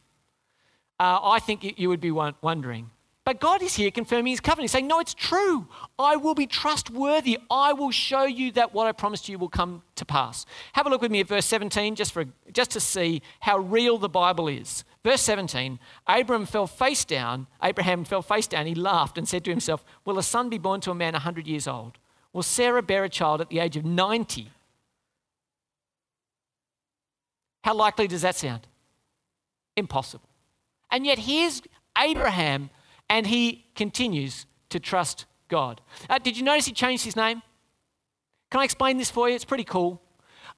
Uh, 0.99 1.19
I 1.23 1.39
think 1.39 1.79
you 1.79 1.89
would 1.89 2.01
be 2.01 2.11
wondering. 2.11 2.91
But 3.27 3.41
God 3.41 3.61
is 3.61 3.75
here 3.75 3.91
confirming 3.91 4.31
his 4.31 4.39
covenant, 4.39 4.71
saying, 4.71 4.87
No, 4.87 5.01
it's 5.01 5.13
true. 5.13 5.67
I 5.99 6.15
will 6.15 6.33
be 6.33 6.47
trustworthy. 6.47 7.37
I 7.51 7.73
will 7.73 7.91
show 7.91 8.23
you 8.23 8.53
that 8.53 8.73
what 8.73 8.87
I 8.87 8.93
promised 8.93 9.27
you 9.27 9.37
will 9.37 9.49
come 9.49 9.81
to 9.95 10.05
pass. 10.05 10.45
Have 10.71 10.87
a 10.87 10.89
look 10.89 11.01
with 11.01 11.11
me 11.11 11.19
at 11.19 11.27
verse 11.27 11.45
17 11.45 11.95
just, 11.95 12.13
for, 12.13 12.23
just 12.53 12.71
to 12.71 12.79
see 12.79 13.21
how 13.41 13.57
real 13.57 13.97
the 13.97 14.07
Bible 14.07 14.47
is. 14.47 14.85
Verse 15.03 15.19
17 15.19 15.77
Abram 16.07 16.45
fell 16.45 16.67
face 16.67 17.03
down, 17.03 17.47
Abraham 17.61 18.05
fell 18.05 18.21
face 18.21 18.47
down. 18.47 18.65
He 18.65 18.73
laughed 18.73 19.17
and 19.17 19.27
said 19.27 19.43
to 19.43 19.51
himself, 19.51 19.83
Will 20.05 20.17
a 20.17 20.23
son 20.23 20.47
be 20.47 20.57
born 20.57 20.79
to 20.79 20.91
a 20.91 20.95
man 20.95 21.11
100 21.11 21.47
years 21.47 21.67
old? 21.67 21.97
Will 22.31 22.43
Sarah 22.43 22.81
bear 22.81 23.03
a 23.03 23.09
child 23.09 23.41
at 23.41 23.49
the 23.49 23.59
age 23.59 23.75
of 23.75 23.83
90? 23.83 24.49
How 27.65 27.73
likely 27.73 28.07
does 28.07 28.21
that 28.21 28.37
sound? 28.37 28.67
Impossible. 29.75 30.29
And 30.89 31.05
yet 31.05 31.19
here's 31.19 31.61
Abraham, 31.97 32.69
and 33.09 33.27
he 33.27 33.65
continues 33.75 34.45
to 34.69 34.79
trust 34.79 35.25
God. 35.47 35.81
Uh, 36.09 36.19
did 36.19 36.37
you 36.37 36.43
notice 36.43 36.65
he 36.65 36.73
changed 36.73 37.05
his 37.05 37.15
name? 37.15 37.41
Can 38.51 38.61
I 38.61 38.63
explain 38.63 38.97
this 38.97 39.11
for 39.11 39.29
you? 39.29 39.35
It's 39.35 39.45
pretty 39.45 39.63
cool. 39.63 40.01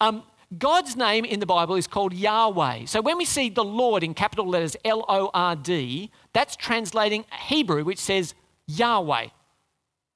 Um, 0.02 0.24
God's 0.58 0.96
name 0.96 1.26
in 1.26 1.40
the 1.40 1.46
Bible 1.46 1.76
is 1.76 1.86
called 1.86 2.14
Yahweh. 2.14 2.86
So 2.86 3.02
when 3.02 3.18
we 3.18 3.26
see 3.26 3.50
the 3.50 3.64
Lord 3.64 4.04
in 4.04 4.14
capital 4.14 4.48
letters 4.48 4.76
L 4.84 5.06
O 5.08 5.30
R 5.34 5.56
D, 5.56 6.12
that's 6.34 6.56
translating 6.56 7.26
Hebrew, 7.48 7.84
which 7.84 8.00
says 8.00 8.34
Yahweh. 8.66 9.28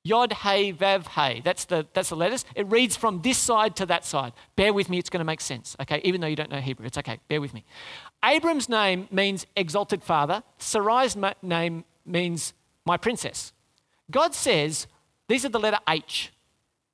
Yod, 0.06 0.34
Hey, 0.34 0.74
Vav, 0.74 1.08
Hey. 1.08 1.42
That's 1.44 1.66
the, 1.66 1.88
that's 1.94 2.10
the 2.10 2.16
letters. 2.16 2.46
It 2.56 2.70
reads 2.70 2.98
from 2.98 3.22
this 3.22 3.38
side 3.38 3.76
to 3.78 3.86
that 3.86 4.06
side. 4.06 4.34
Bear 4.56 4.74
with 4.74 4.90
me, 4.90 4.98
it's 4.98 5.10
going 5.10 5.20
to 5.20 5.26
make 5.26 5.40
sense, 5.40 5.78
okay? 5.82 6.02
Even 6.04 6.20
though 6.20 6.28
you 6.28 6.36
don't 6.36 6.50
know 6.50 6.60
Hebrew, 6.60 6.86
it's 6.86 6.98
okay. 6.98 7.20
Bear 7.30 7.40
with 7.40 7.54
me. 7.54 7.64
Abram's 8.22 8.68
name 8.68 9.08
means 9.12 9.46
exalted 9.56 10.04
father. 10.04 10.44
Sarai's 10.60 11.16
name 11.42 11.86
means 12.06 12.54
my 12.86 12.98
princess. 12.98 13.54
God 14.12 14.34
says 14.34 14.88
these 15.28 15.46
are 15.46 15.50
the 15.50 15.60
letter 15.60 15.80
H 15.88 16.32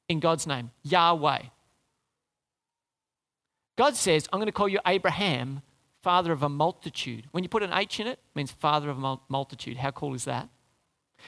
in 0.08 0.20
God's 0.20 0.48
name, 0.48 0.72
Yahweh. 0.84 1.44
God 3.78 3.96
says, 3.96 4.28
I'm 4.32 4.40
going 4.40 4.48
to 4.48 4.52
call 4.52 4.68
you 4.68 4.80
Abraham, 4.86 5.62
father 6.02 6.32
of 6.32 6.44
a 6.44 6.50
multitude. 6.50 7.28
When 7.32 7.44
you 7.44 7.50
put 7.50 7.64
an 7.64 7.74
H 7.74 8.00
in 8.00 8.08
it, 8.08 8.12
it 8.12 8.36
means 8.36 8.52
father 8.52 8.90
of 8.90 9.02
a 9.02 9.18
multitude. 9.30 9.78
How 9.78 9.92
cool 9.92 10.14
is 10.14 10.26
that? 10.26 10.50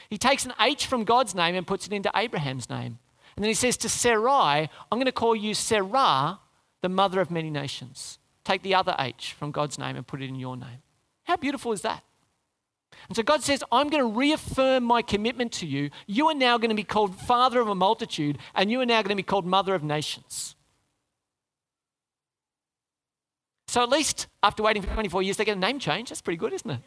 He 0.09 0.17
takes 0.17 0.45
an 0.45 0.53
H 0.59 0.85
from 0.85 1.03
God's 1.03 1.35
name 1.35 1.55
and 1.55 1.65
puts 1.65 1.87
it 1.87 1.93
into 1.93 2.11
Abraham's 2.15 2.69
name. 2.69 2.99
And 3.35 3.43
then 3.43 3.49
he 3.49 3.53
says 3.53 3.77
to 3.77 3.89
Sarai, 3.89 4.69
I'm 4.91 4.97
going 4.97 5.05
to 5.05 5.11
call 5.11 5.35
you 5.35 5.53
Sarah, 5.53 6.39
the 6.81 6.89
mother 6.89 7.21
of 7.21 7.31
many 7.31 7.49
nations. 7.49 8.19
Take 8.43 8.63
the 8.63 8.75
other 8.75 8.95
H 8.99 9.33
from 9.33 9.51
God's 9.51 9.77
name 9.77 9.95
and 9.95 10.05
put 10.05 10.21
it 10.21 10.27
in 10.27 10.35
your 10.35 10.57
name. 10.57 10.81
How 11.23 11.37
beautiful 11.37 11.71
is 11.71 11.81
that? 11.83 12.03
And 13.07 13.15
so 13.15 13.23
God 13.23 13.41
says, 13.41 13.63
I'm 13.71 13.89
going 13.89 14.03
to 14.03 14.17
reaffirm 14.17 14.83
my 14.83 15.01
commitment 15.01 15.51
to 15.53 15.67
you. 15.67 15.89
You 16.07 16.27
are 16.27 16.35
now 16.35 16.57
going 16.57 16.69
to 16.69 16.75
be 16.75 16.83
called 16.83 17.15
father 17.15 17.59
of 17.59 17.67
a 17.67 17.75
multitude, 17.75 18.37
and 18.55 18.71
you 18.71 18.79
are 18.81 18.85
now 18.85 19.01
going 19.01 19.09
to 19.09 19.15
be 19.15 19.23
called 19.23 19.45
mother 19.45 19.75
of 19.75 19.83
nations. 19.83 20.55
So 23.67 23.81
at 23.81 23.89
least 23.89 24.27
after 24.43 24.63
waiting 24.63 24.81
for 24.81 24.93
24 24.93 25.23
years, 25.23 25.37
they 25.37 25.45
get 25.45 25.55
a 25.55 25.59
name 25.59 25.79
change. 25.79 26.09
That's 26.09 26.21
pretty 26.21 26.37
good, 26.37 26.53
isn't 26.53 26.69
it? 26.69 26.79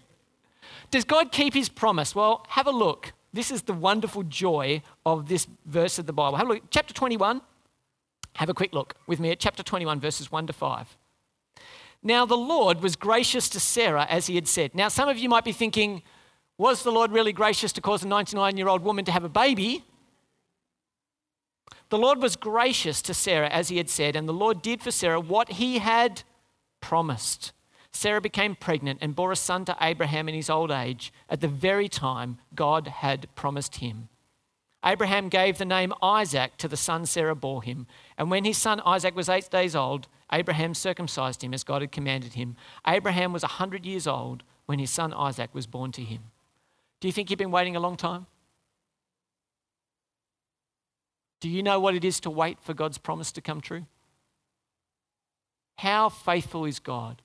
Does 0.90 1.04
God 1.04 1.32
keep 1.32 1.54
his 1.54 1.68
promise? 1.68 2.14
Well, 2.14 2.44
have 2.50 2.66
a 2.66 2.70
look. 2.70 3.14
This 3.32 3.50
is 3.50 3.62
the 3.62 3.72
wonderful 3.72 4.22
joy 4.22 4.82
of 5.04 5.28
this 5.28 5.46
verse 5.66 5.98
of 5.98 6.06
the 6.06 6.12
Bible. 6.12 6.36
Have 6.36 6.46
a 6.46 6.52
look. 6.54 6.62
Chapter 6.70 6.94
21. 6.94 7.40
Have 8.36 8.48
a 8.48 8.54
quick 8.54 8.74
look 8.74 8.94
with 9.06 9.20
me 9.20 9.30
at 9.30 9.38
chapter 9.38 9.62
21, 9.62 10.00
verses 10.00 10.30
1 10.30 10.46
to 10.48 10.52
5. 10.52 10.96
Now, 12.06 12.26
the 12.26 12.36
Lord 12.36 12.82
was 12.82 12.96
gracious 12.96 13.48
to 13.48 13.58
Sarah 13.58 14.06
as 14.10 14.26
he 14.26 14.34
had 14.34 14.46
said. 14.46 14.74
Now, 14.74 14.88
some 14.88 15.08
of 15.08 15.18
you 15.18 15.30
might 15.30 15.44
be 15.44 15.52
thinking, 15.52 16.02
was 16.58 16.82
the 16.82 16.92
Lord 16.92 17.10
really 17.10 17.32
gracious 17.32 17.72
to 17.72 17.80
cause 17.80 18.04
a 18.04 18.08
99 18.08 18.58
year 18.58 18.68
old 18.68 18.82
woman 18.82 19.06
to 19.06 19.12
have 19.12 19.24
a 19.24 19.28
baby? 19.28 19.84
The 21.88 21.98
Lord 21.98 22.20
was 22.20 22.36
gracious 22.36 23.00
to 23.02 23.14
Sarah 23.14 23.48
as 23.48 23.68
he 23.68 23.78
had 23.78 23.88
said, 23.88 24.16
and 24.16 24.28
the 24.28 24.32
Lord 24.34 24.60
did 24.60 24.82
for 24.82 24.90
Sarah 24.90 25.18
what 25.18 25.52
he 25.52 25.78
had 25.78 26.22
promised. 26.80 27.52
Sarah 27.90 28.20
became 28.20 28.54
pregnant 28.54 28.98
and 29.00 29.14
bore 29.14 29.32
a 29.32 29.36
son 29.36 29.64
to 29.64 29.76
Abraham 29.80 30.28
in 30.28 30.34
his 30.34 30.50
old 30.50 30.70
age 30.70 31.12
at 31.30 31.40
the 31.40 31.48
very 31.48 31.88
time 31.88 32.38
God 32.54 32.88
had 32.88 33.32
promised 33.34 33.76
him. 33.76 34.08
Abraham 34.84 35.28
gave 35.28 35.56
the 35.56 35.64
name 35.64 35.94
Isaac 36.02 36.58
to 36.58 36.68
the 36.68 36.76
son 36.76 37.06
Sarah 37.06 37.34
bore 37.34 37.62
him. 37.62 37.86
And 38.18 38.30
when 38.30 38.44
his 38.44 38.58
son 38.58 38.82
Isaac 38.84 39.16
was 39.16 39.30
eight 39.30 39.48
days 39.48 39.74
old, 39.74 40.08
Abraham 40.32 40.74
circumcised 40.74 41.42
him 41.42 41.54
as 41.54 41.64
God 41.64 41.82
had 41.82 41.92
commanded 41.92 42.34
him. 42.34 42.56
Abraham 42.86 43.32
was 43.32 43.42
a 43.42 43.46
100 43.46 43.84
years 43.84 44.06
old 44.06 44.42
when 44.66 44.78
his 44.78 44.90
son 44.90 45.12
Isaac 45.12 45.54
was 45.54 45.66
born 45.66 45.92
to 45.92 46.02
him. 46.02 46.22
Do 47.00 47.08
you 47.08 47.12
think 47.12 47.30
you've 47.30 47.38
been 47.38 47.50
waiting 47.50 47.76
a 47.76 47.80
long 47.80 47.96
time? 47.96 48.26
Do 51.40 51.50
you 51.50 51.62
know 51.62 51.78
what 51.78 51.94
it 51.94 52.04
is 52.04 52.20
to 52.20 52.30
wait 52.30 52.58
for 52.62 52.72
God's 52.72 52.96
promise 52.96 53.30
to 53.32 53.42
come 53.42 53.60
true? 53.60 53.86
How 55.76 56.08
faithful 56.08 56.64
is 56.64 56.78
God? 56.78 57.20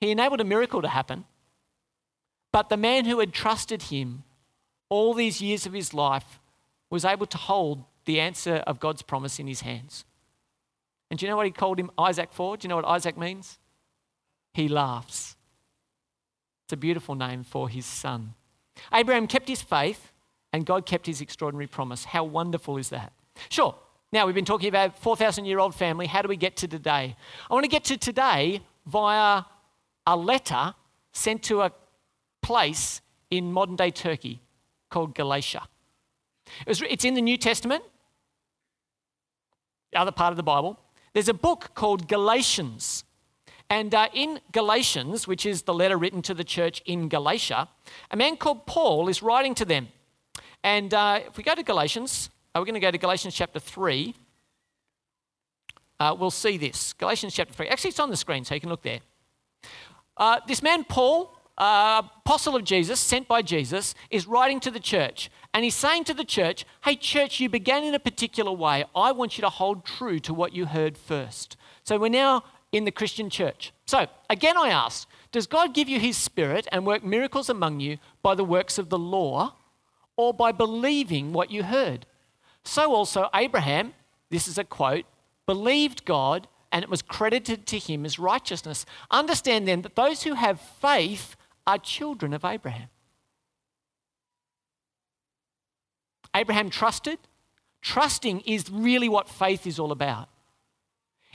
He 0.00 0.10
enabled 0.10 0.40
a 0.40 0.44
miracle 0.44 0.82
to 0.82 0.88
happen. 0.88 1.24
But 2.52 2.68
the 2.68 2.76
man 2.76 3.04
who 3.04 3.20
had 3.20 3.32
trusted 3.32 3.84
him 3.84 4.24
all 4.88 5.14
these 5.14 5.40
years 5.40 5.66
of 5.66 5.72
his 5.72 5.94
life 5.94 6.40
was 6.90 7.04
able 7.04 7.26
to 7.26 7.38
hold 7.38 7.84
the 8.04 8.18
answer 8.20 8.56
of 8.66 8.80
God's 8.80 9.02
promise 9.02 9.38
in 9.38 9.46
his 9.46 9.60
hands. 9.60 10.04
And 11.10 11.18
do 11.18 11.26
you 11.26 11.30
know 11.30 11.36
what 11.36 11.46
he 11.46 11.52
called 11.52 11.78
him 11.78 11.90
Isaac 11.98 12.30
for? 12.32 12.56
Do 12.56 12.64
you 12.64 12.68
know 12.68 12.76
what 12.76 12.84
Isaac 12.84 13.16
means? 13.16 13.58
He 14.54 14.68
laughs. 14.68 15.36
It's 16.64 16.72
a 16.72 16.76
beautiful 16.76 17.14
name 17.14 17.44
for 17.44 17.68
his 17.68 17.86
son. 17.86 18.34
Abraham 18.92 19.26
kept 19.26 19.48
his 19.48 19.62
faith 19.62 20.12
and 20.52 20.66
God 20.66 20.86
kept 20.86 21.06
his 21.06 21.20
extraordinary 21.20 21.66
promise. 21.66 22.06
How 22.06 22.24
wonderful 22.24 22.76
is 22.76 22.88
that? 22.88 23.12
Sure. 23.48 23.74
Now 24.12 24.26
we've 24.26 24.34
been 24.34 24.44
talking 24.44 24.68
about 24.68 24.98
4,000 24.98 25.44
year 25.44 25.58
old 25.58 25.74
family. 25.74 26.06
How 26.06 26.22
do 26.22 26.28
we 26.28 26.36
get 26.36 26.56
to 26.56 26.68
today? 26.68 27.16
I 27.50 27.54
want 27.54 27.64
to 27.64 27.70
get 27.70 27.84
to 27.84 27.96
today 27.96 28.62
via 28.86 29.42
a 30.06 30.16
letter 30.16 30.74
sent 31.12 31.42
to 31.44 31.62
a 31.62 31.72
place 32.42 33.00
in 33.30 33.52
modern 33.52 33.76
day 33.76 33.90
Turkey 33.90 34.40
called 34.90 35.14
Galatia. 35.14 35.62
It 36.60 36.68
was, 36.68 36.82
it's 36.82 37.04
in 37.04 37.14
the 37.14 37.22
New 37.22 37.36
Testament, 37.36 37.82
the 39.92 39.98
other 39.98 40.12
part 40.12 40.32
of 40.32 40.36
the 40.36 40.42
Bible. 40.42 40.78
There's 41.16 41.30
a 41.30 41.32
book 41.32 41.70
called 41.74 42.08
Galatians. 42.08 43.02
And 43.70 43.94
uh, 43.94 44.08
in 44.12 44.38
Galatians, 44.52 45.26
which 45.26 45.46
is 45.46 45.62
the 45.62 45.72
letter 45.72 45.96
written 45.96 46.20
to 46.20 46.34
the 46.34 46.44
church 46.44 46.82
in 46.84 47.08
Galatia, 47.08 47.70
a 48.10 48.16
man 48.18 48.36
called 48.36 48.66
Paul 48.66 49.08
is 49.08 49.22
writing 49.22 49.54
to 49.54 49.64
them. 49.64 49.88
And 50.62 50.92
uh, 50.92 51.20
if 51.26 51.38
we 51.38 51.42
go 51.42 51.54
to 51.54 51.62
Galatians, 51.62 52.28
uh, 52.54 52.58
we're 52.58 52.66
going 52.66 52.74
to 52.74 52.80
go 52.80 52.90
to 52.90 52.98
Galatians 52.98 53.34
chapter 53.34 53.58
3. 53.58 54.14
Uh, 55.98 56.14
we'll 56.20 56.30
see 56.30 56.58
this. 56.58 56.92
Galatians 56.92 57.32
chapter 57.32 57.54
3. 57.54 57.68
Actually, 57.68 57.88
it's 57.88 58.00
on 58.00 58.10
the 58.10 58.16
screen, 58.18 58.44
so 58.44 58.54
you 58.54 58.60
can 58.60 58.68
look 58.68 58.82
there. 58.82 59.00
Uh, 60.18 60.40
this 60.46 60.62
man, 60.62 60.84
Paul, 60.84 61.34
uh, 61.56 62.02
apostle 62.26 62.56
of 62.56 62.64
Jesus, 62.64 63.00
sent 63.00 63.26
by 63.26 63.40
Jesus, 63.40 63.94
is 64.10 64.26
writing 64.26 64.60
to 64.60 64.70
the 64.70 64.80
church. 64.80 65.30
And 65.56 65.64
he's 65.64 65.74
saying 65.74 66.04
to 66.04 66.12
the 66.12 66.22
church, 66.22 66.66
Hey, 66.84 66.96
church, 66.96 67.40
you 67.40 67.48
began 67.48 67.82
in 67.82 67.94
a 67.94 67.98
particular 67.98 68.52
way. 68.52 68.84
I 68.94 69.10
want 69.12 69.38
you 69.38 69.42
to 69.42 69.48
hold 69.48 69.86
true 69.86 70.20
to 70.20 70.34
what 70.34 70.52
you 70.52 70.66
heard 70.66 70.98
first. 70.98 71.56
So 71.82 71.96
we're 71.96 72.10
now 72.10 72.44
in 72.72 72.84
the 72.84 72.90
Christian 72.90 73.30
church. 73.30 73.72
So, 73.86 74.06
again, 74.28 74.58
I 74.58 74.68
ask 74.68 75.08
Does 75.32 75.46
God 75.46 75.72
give 75.72 75.88
you 75.88 75.98
his 75.98 76.18
spirit 76.18 76.68
and 76.70 76.84
work 76.84 77.02
miracles 77.02 77.48
among 77.48 77.80
you 77.80 77.96
by 78.20 78.34
the 78.34 78.44
works 78.44 78.76
of 78.76 78.90
the 78.90 78.98
law 78.98 79.54
or 80.14 80.34
by 80.34 80.52
believing 80.52 81.32
what 81.32 81.50
you 81.50 81.62
heard? 81.62 82.04
So 82.62 82.94
also, 82.94 83.30
Abraham, 83.34 83.94
this 84.28 84.46
is 84.46 84.58
a 84.58 84.64
quote, 84.64 85.06
believed 85.46 86.04
God 86.04 86.48
and 86.70 86.82
it 86.82 86.90
was 86.90 87.00
credited 87.00 87.66
to 87.68 87.78
him 87.78 88.04
as 88.04 88.18
righteousness. 88.18 88.84
Understand 89.10 89.66
then 89.66 89.80
that 89.80 89.96
those 89.96 90.24
who 90.24 90.34
have 90.34 90.60
faith 90.60 91.34
are 91.66 91.78
children 91.78 92.34
of 92.34 92.44
Abraham. 92.44 92.90
Abraham 96.36 96.70
trusted. 96.70 97.18
Trusting 97.80 98.40
is 98.40 98.70
really 98.70 99.08
what 99.08 99.28
faith 99.28 99.66
is 99.66 99.78
all 99.78 99.90
about. 99.90 100.28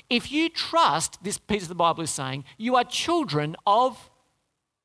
If 0.09 0.31
you 0.31 0.49
trust, 0.49 1.23
this 1.23 1.37
piece 1.37 1.63
of 1.63 1.69
the 1.69 1.75
Bible 1.75 2.03
is 2.03 2.11
saying, 2.11 2.43
you 2.57 2.75
are 2.75 2.83
children 2.83 3.55
of 3.65 4.09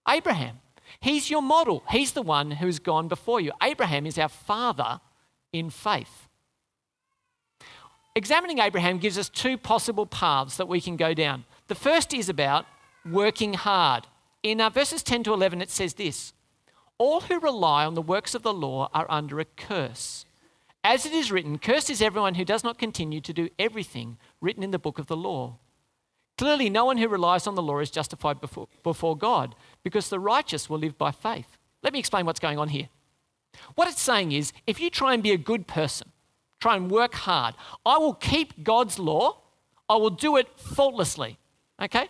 Abraham. 0.09 0.61
He's 1.01 1.31
your 1.31 1.43
model. 1.43 1.83
He's 1.91 2.13
the 2.13 2.23
one 2.23 2.53
who's 2.53 2.79
gone 2.79 3.09
before 3.09 3.41
you. 3.41 3.53
Abraham 3.63 4.07
is 4.07 4.19
our 4.19 4.29
father 4.29 5.01
in 5.53 5.71
faith. 5.71 6.29
Examining 8.15 8.61
Abraham 8.61 8.99
gives 8.99 9.19
us 9.19 9.29
two 9.29 9.59
possible 9.59 10.07
paths 10.07 10.57
that 10.57 10.69
we 10.69 10.81
can 10.81 10.97
go 10.97 11.13
down. 11.13 11.45
The 11.69 11.75
first 11.75 12.15
is 12.15 12.29
about 12.29 12.65
working 13.05 13.55
hard. 13.55 14.07
In 14.43 14.61
uh, 14.61 14.71
verses 14.71 15.03
10 15.03 15.25
to 15.25 15.35
11, 15.35 15.61
it 15.61 15.71
says 15.71 15.95
this 15.95 16.33
All 16.99 17.23
who 17.23 17.39
rely 17.39 17.85
on 17.85 17.95
the 17.95 18.03
works 18.03 18.35
of 18.35 18.43
the 18.43 18.55
law 18.55 18.89
are 18.95 19.07
under 19.09 19.39
a 19.39 19.45
curse. 19.45 20.25
As 20.83 21.05
it 21.05 21.13
is 21.13 21.33
written, 21.33 21.59
Cursed 21.59 21.91
is 21.91 22.01
everyone 22.01 22.37
who 22.37 22.45
does 22.45 22.65
not 22.65 22.79
continue 22.79 23.21
to 23.21 23.33
do 23.33 23.49
everything 23.59 24.19
written 24.41 24.63
in 24.63 24.71
the 24.71 24.79
book 24.79 24.99
of 24.99 25.07
the 25.07 25.17
law. 25.17 25.59
Clearly, 26.39 26.71
no 26.71 26.85
one 26.85 26.99
who 26.99 27.09
relies 27.09 27.47
on 27.47 27.55
the 27.55 27.63
law 27.63 27.81
is 27.81 27.91
justified 27.91 28.41
before, 28.41 28.69
before 28.83 29.17
God, 29.17 29.55
because 29.83 30.09
the 30.09 30.21
righteous 30.21 30.71
will 30.71 30.79
live 30.79 30.97
by 30.97 31.11
faith. 31.11 31.57
Let 31.83 31.93
me 31.93 31.99
explain 31.99 32.27
what's 32.27 32.41
going 32.41 32.59
on 32.59 32.69
here. 32.69 32.89
What 33.75 33.89
it's 33.89 34.01
saying 34.01 34.33
is 34.33 34.53
if 34.67 34.81
you 34.81 34.91
try 34.91 35.15
and 35.15 35.23
be 35.23 35.33
a 35.33 35.39
good 35.39 35.67
person, 35.67 36.13
try 36.61 36.77
and 36.77 36.91
work 36.91 37.15
hard, 37.15 37.55
I 37.85 37.99
will 37.99 38.15
keep 38.15 38.63
God's 38.63 38.99
law, 38.99 39.39
I 39.89 39.97
will 39.97 40.11
do 40.11 40.37
it 40.37 40.49
faultlessly. 40.59 41.39
Okay? 41.81 42.09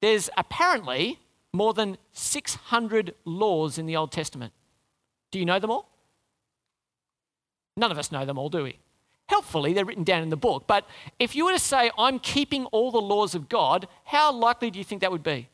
There's 0.00 0.30
apparently 0.36 1.18
more 1.52 1.74
than 1.74 1.98
600 2.12 3.14
laws 3.24 3.78
in 3.78 3.86
the 3.86 3.96
Old 3.96 4.12
Testament. 4.12 4.52
Do 5.30 5.38
you 5.38 5.44
know 5.44 5.58
them 5.58 5.70
all? 5.70 5.88
None 7.76 7.90
of 7.90 7.98
us 7.98 8.12
know 8.12 8.24
them 8.24 8.38
all, 8.38 8.48
do 8.48 8.64
we? 8.64 8.78
Helpfully, 9.28 9.72
they're 9.72 9.84
written 9.84 10.04
down 10.04 10.22
in 10.22 10.28
the 10.28 10.36
book. 10.36 10.64
But 10.66 10.86
if 11.18 11.34
you 11.34 11.46
were 11.46 11.52
to 11.52 11.58
say, 11.58 11.90
I'm 11.96 12.18
keeping 12.18 12.66
all 12.66 12.90
the 12.90 13.00
laws 13.00 13.34
of 13.34 13.48
God, 13.48 13.88
how 14.04 14.32
likely 14.32 14.70
do 14.70 14.78
you 14.78 14.84
think 14.84 15.00
that 15.00 15.12
would 15.12 15.22
be? 15.22 15.48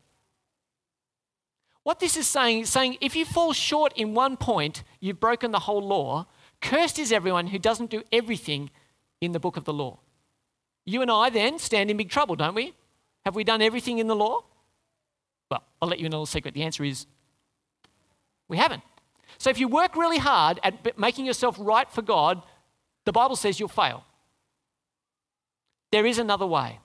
What 1.84 2.00
this 2.00 2.16
is 2.16 2.26
saying 2.26 2.60
is 2.60 2.68
saying 2.68 2.98
if 3.00 3.16
you 3.16 3.24
fall 3.24 3.52
short 3.52 3.92
in 3.96 4.14
one 4.14 4.36
point, 4.36 4.82
you've 5.00 5.20
broken 5.20 5.52
the 5.52 5.60
whole 5.60 5.80
law. 5.80 6.26
Cursed 6.60 6.98
is 6.98 7.12
everyone 7.12 7.46
who 7.48 7.58
doesn't 7.58 7.90
do 7.90 8.02
everything 8.12 8.70
in 9.20 9.32
the 9.32 9.40
book 9.40 9.56
of 9.56 9.64
the 9.64 9.72
law. 9.72 9.98
You 10.84 11.02
and 11.02 11.10
I 11.10 11.30
then 11.30 11.58
stand 11.58 11.90
in 11.90 11.96
big 11.96 12.10
trouble, 12.10 12.34
don't 12.34 12.54
we? 12.54 12.74
Have 13.24 13.34
we 13.34 13.44
done 13.44 13.62
everything 13.62 13.98
in 13.98 14.06
the 14.06 14.16
law? 14.16 14.42
Well, 15.50 15.62
I'll 15.80 15.88
let 15.88 15.98
you 15.98 16.06
in 16.06 16.12
a 16.12 16.16
little 16.16 16.26
secret. 16.26 16.54
The 16.54 16.62
answer 16.62 16.84
is 16.84 17.06
we 18.48 18.56
haven't. 18.56 18.82
So 19.38 19.50
if 19.50 19.60
you 19.60 19.68
work 19.68 19.96
really 19.96 20.18
hard 20.18 20.58
at 20.62 20.98
making 20.98 21.26
yourself 21.26 21.56
right 21.58 21.90
for 21.90 22.02
God, 22.02 22.42
the 23.04 23.12
Bible 23.12 23.36
says 23.36 23.60
you'll 23.60 23.68
fail. 23.68 24.04
There 25.90 26.06
is 26.06 26.18
another 26.18 26.46
way. 26.46 26.80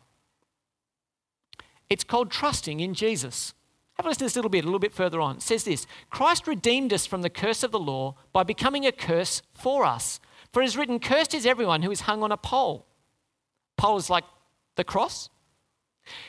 It's 1.90 2.04
called 2.04 2.32
trusting 2.32 2.80
in 2.80 2.94
Jesus. 2.94 3.54
Have 3.96 4.06
a 4.06 4.10
listen 4.10 4.20
to 4.20 4.26
this 4.26 4.36
little 4.36 4.50
bit, 4.50 4.64
a 4.64 4.68
little 4.68 4.80
bit 4.80 4.94
further 4.94 5.22
on. 5.22 5.38
It 5.38 5.42
says 5.42 5.64
this 5.64 5.86
Christ 6.10 6.48
redeemed 6.48 6.94
us 6.94 7.06
from 7.06 7.22
the 7.22 7.30
curse 7.30 7.64
of 7.64 7.72
the 7.72 7.80
law 7.80 8.16
by 8.32 8.44
becoming 8.44 8.86
a 8.86 8.92
curse 8.92 9.42
for 9.54 9.86
us. 9.86 10.20
For 10.52 10.62
it 10.62 10.66
is 10.66 10.78
written, 10.78 11.00
Cursed 11.00 11.34
is 11.34 11.46
everyone 11.46 11.82
who 11.82 11.92
is 11.92 12.02
hung 12.02 12.24
on 12.24 12.32
a 12.32 12.38
pole. 12.38 12.86
Pole 13.78 13.98
is 13.98 14.10
like 14.10 14.24
the 14.76 14.84
cross. 14.84 15.30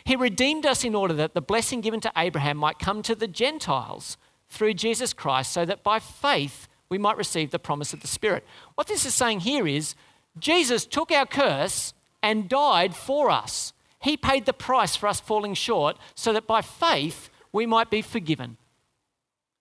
He 0.04 0.16
redeemed 0.16 0.66
us 0.66 0.84
in 0.84 0.94
order 0.94 1.14
that 1.14 1.34
the 1.34 1.40
blessing 1.40 1.80
given 1.80 2.00
to 2.00 2.12
Abraham 2.16 2.56
might 2.56 2.78
come 2.78 3.02
to 3.02 3.14
the 3.14 3.28
Gentiles 3.28 4.16
through 4.48 4.74
Jesus 4.74 5.12
Christ, 5.12 5.52
so 5.52 5.64
that 5.64 5.82
by 5.82 5.98
faith 5.98 6.68
we 6.88 6.98
might 6.98 7.16
receive 7.16 7.50
the 7.50 7.58
promise 7.58 7.92
of 7.92 8.00
the 8.00 8.06
Spirit. 8.06 8.44
What 8.74 8.86
this 8.86 9.04
is 9.04 9.14
saying 9.14 9.40
here 9.40 9.66
is 9.66 9.94
Jesus 10.38 10.86
took 10.86 11.10
our 11.10 11.26
curse 11.26 11.92
and 12.22 12.48
died 12.48 12.94
for 12.94 13.30
us. 13.30 13.72
He 14.00 14.16
paid 14.16 14.46
the 14.46 14.52
price 14.52 14.96
for 14.96 15.08
us 15.08 15.20
falling 15.20 15.54
short, 15.54 15.96
so 16.14 16.32
that 16.32 16.46
by 16.46 16.60
faith 16.60 17.30
we 17.52 17.66
might 17.66 17.90
be 17.90 18.02
forgiven. 18.02 18.58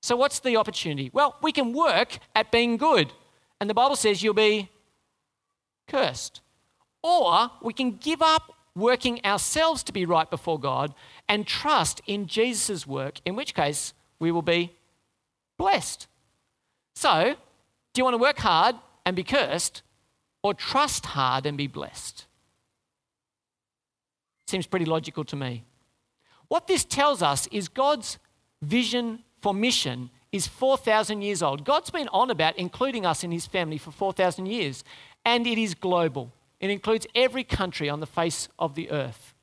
So, 0.02 0.18
what's 0.18 0.40
the 0.40 0.58
opportunity? 0.58 1.10
Well, 1.14 1.38
we 1.42 1.52
can 1.54 1.72
work 1.72 2.20
at 2.36 2.52
being 2.52 2.78
good, 2.78 3.14
and 3.60 3.70
the 3.70 3.74
Bible 3.74 3.96
says 3.96 4.22
you'll 4.22 4.34
be 4.34 4.70
cursed. 5.88 6.42
Or 7.02 7.52
we 7.62 7.74
can 7.74 7.92
give 7.98 8.22
up 8.22 8.54
working 8.76 9.20
ourselves 9.24 9.84
to 9.84 9.94
be 9.94 10.06
right 10.06 10.30
before 10.30 10.60
God 10.60 10.94
and 11.30 11.46
trust 11.46 12.02
in 12.08 12.28
Jesus' 12.28 12.88
work, 12.88 13.20
in 13.26 13.36
which 13.36 13.54
case 13.54 13.94
we 14.20 14.32
will 14.32 14.42
be 14.42 14.74
blessed. 15.58 16.08
So, 16.96 17.36
do 17.94 18.00
you 18.00 18.04
want 18.04 18.16
to 18.16 18.22
work 18.22 18.40
hard 18.40 18.76
and 19.06 19.16
be 19.16 19.24
cursed 19.24 19.82
or 20.42 20.54
trust 20.54 21.08
hard 21.08 21.46
and 21.46 21.58
be 21.58 21.68
blessed? 21.68 22.26
Seems 24.48 24.68
pretty 24.68 24.86
logical 24.86 25.24
to 25.26 25.36
me. 25.36 25.64
What 26.48 26.68
this 26.68 26.86
tells 26.86 27.22
us 27.22 27.48
is 27.48 27.68
God's 27.68 28.18
vision 28.62 29.24
for 29.42 29.54
mission 29.54 30.10
is 30.32 30.48
4,000 30.48 31.22
years 31.22 31.44
old. 31.44 31.64
God's 31.64 31.92
been 31.92 32.08
on 32.10 32.30
about 32.30 32.58
including 32.58 33.06
us 33.06 33.24
in 33.24 33.32
his 33.32 33.46
family 33.46 33.78
for 33.78 33.92
4,000 33.92 34.48
years, 34.48 34.84
and 35.26 35.46
it 35.46 35.58
is 35.58 35.76
global. 35.76 36.32
It 36.64 36.70
includes 36.70 37.06
every 37.14 37.44
country 37.44 37.90
on 37.90 38.00
the 38.00 38.06
face 38.06 38.48
of 38.58 38.74
the 38.74 38.90
earth. 38.90 39.34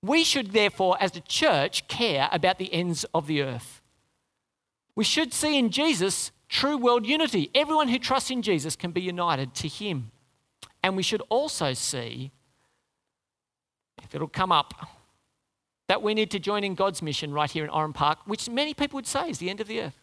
We 0.00 0.22
should, 0.22 0.52
therefore, 0.52 0.96
as 1.00 1.16
a 1.16 1.20
church, 1.20 1.88
care 1.88 2.28
about 2.30 2.58
the 2.58 2.72
ends 2.72 3.04
of 3.12 3.26
the 3.26 3.42
earth. 3.42 3.82
We 4.94 5.02
should 5.02 5.34
see 5.34 5.58
in 5.58 5.70
Jesus 5.70 6.30
true 6.48 6.76
world 6.76 7.04
unity. 7.04 7.50
Everyone 7.52 7.88
who 7.88 7.98
trusts 7.98 8.30
in 8.30 8.42
Jesus 8.42 8.76
can 8.76 8.92
be 8.92 9.00
united 9.00 9.54
to 9.54 9.66
him. 9.66 10.12
And 10.84 10.96
we 10.96 11.02
should 11.02 11.20
also 11.30 11.72
see, 11.72 12.30
if 14.04 14.14
it'll 14.14 14.28
come 14.28 14.52
up, 14.52 14.72
that 15.88 16.00
we 16.00 16.14
need 16.14 16.30
to 16.30 16.38
join 16.38 16.62
in 16.62 16.76
God's 16.76 17.02
mission 17.02 17.32
right 17.32 17.50
here 17.50 17.64
in 17.64 17.70
Oran 17.70 17.92
Park, 17.92 18.20
which 18.24 18.48
many 18.48 18.72
people 18.72 18.98
would 18.98 19.08
say 19.08 19.30
is 19.30 19.38
the 19.38 19.50
end 19.50 19.60
of 19.60 19.66
the 19.66 19.80
earth. 19.80 19.98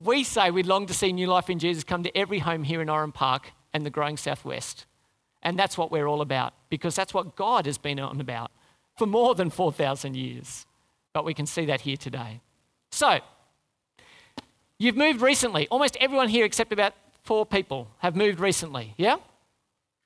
We 0.00 0.22
say 0.22 0.50
we'd 0.50 0.66
long 0.66 0.86
to 0.86 0.94
see 0.94 1.12
new 1.12 1.26
life 1.26 1.50
in 1.50 1.58
Jesus 1.58 1.82
come 1.84 2.02
to 2.04 2.16
every 2.16 2.38
home 2.38 2.62
here 2.62 2.80
in 2.80 2.88
Oran 2.88 3.12
Park 3.12 3.52
and 3.72 3.84
the 3.84 3.90
growing 3.90 4.16
southwest. 4.16 4.86
And 5.42 5.58
that's 5.58 5.76
what 5.76 5.90
we're 5.90 6.06
all 6.06 6.20
about 6.20 6.54
because 6.68 6.94
that's 6.94 7.14
what 7.14 7.36
God 7.36 7.66
has 7.66 7.78
been 7.78 7.98
on 7.98 8.20
about 8.20 8.50
for 8.96 9.06
more 9.06 9.34
than 9.34 9.50
4,000 9.50 10.16
years. 10.16 10.66
But 11.12 11.24
we 11.24 11.34
can 11.34 11.46
see 11.46 11.64
that 11.66 11.82
here 11.82 11.96
today. 11.96 12.40
So, 12.90 13.20
you've 14.78 14.96
moved 14.96 15.20
recently. 15.20 15.68
Almost 15.68 15.96
everyone 16.00 16.28
here, 16.28 16.44
except 16.44 16.72
about 16.72 16.94
four 17.22 17.44
people, 17.46 17.88
have 17.98 18.16
moved 18.16 18.40
recently. 18.40 18.94
Yeah? 18.96 19.16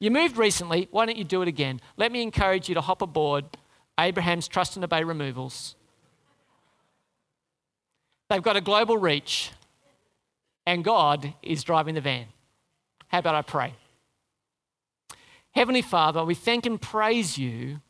You 0.01 0.11
moved 0.11 0.37
recently. 0.37 0.89
Why 0.91 1.07
don't 1.07 1.17
you 1.17 1.25
do 1.25 1.43
it 1.43 1.49
again? 1.49 1.81
Let 1.97 2.13
me 2.13 2.23
encourage 2.23 2.69
you 2.69 2.75
to 2.75 2.81
hop 2.81 3.03
aboard 3.03 3.45
Abraham's 3.99 4.49
Trust 4.49 4.77
and 4.77 4.85
Obey 4.85 5.05
removals. 5.05 5.77
They've 8.29 8.43
got 8.43 8.57
a 8.57 8.61
global 8.61 8.97
reach, 8.97 9.51
and 10.67 10.85
God 10.85 11.35
is 11.43 11.65
driving 11.65 11.95
the 11.95 12.01
van. 12.01 12.27
How 13.09 13.19
about 13.19 13.35
I 13.35 13.43
pray? 13.43 13.75
Heavenly 15.53 15.83
Father, 15.83 16.25
we 16.25 16.35
thank 16.35 16.65
and 16.65 16.81
praise 16.81 17.37
you 17.37 17.81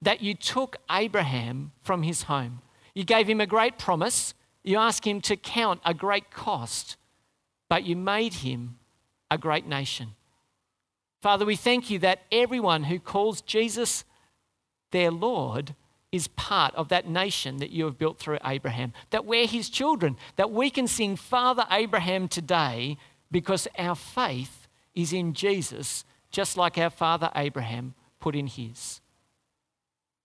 that 0.00 0.22
you 0.22 0.34
took 0.34 0.76
Abraham 0.90 1.72
from 1.80 2.02
his 2.02 2.24
home. 2.24 2.62
You 2.94 3.04
gave 3.04 3.28
him 3.28 3.40
a 3.40 3.46
great 3.46 3.78
promise. 3.78 4.34
You 4.64 4.78
asked 4.78 5.06
him 5.06 5.20
to 5.22 5.36
count 5.36 5.80
a 5.84 5.94
great 5.94 6.30
cost, 6.30 6.96
but 7.68 7.84
you 7.84 7.94
made 7.96 8.34
him 8.34 8.78
a 9.30 9.38
great 9.38 9.66
nation. 9.66 10.14
Father, 11.20 11.46
we 11.46 11.54
thank 11.54 11.88
you 11.88 12.00
that 12.00 12.22
everyone 12.32 12.84
who 12.84 12.98
calls 12.98 13.40
Jesus 13.40 14.04
their 14.90 15.12
Lord 15.12 15.76
is 16.12 16.28
part 16.28 16.74
of 16.74 16.88
that 16.90 17.08
nation 17.08 17.56
that 17.56 17.70
you 17.70 17.86
have 17.86 17.98
built 17.98 18.18
through 18.18 18.38
Abraham, 18.44 18.92
that 19.10 19.24
we're 19.24 19.46
his 19.46 19.70
children, 19.70 20.16
that 20.36 20.50
we 20.50 20.68
can 20.68 20.86
sing 20.86 21.16
Father 21.16 21.66
Abraham 21.70 22.28
today 22.28 22.98
because 23.30 23.66
our 23.78 23.94
faith 23.94 24.68
is 24.94 25.12
in 25.12 25.32
Jesus, 25.32 26.04
just 26.30 26.56
like 26.56 26.76
our 26.76 26.90
father 26.90 27.30
Abraham 27.34 27.94
put 28.20 28.36
in 28.36 28.46
his. 28.46 29.00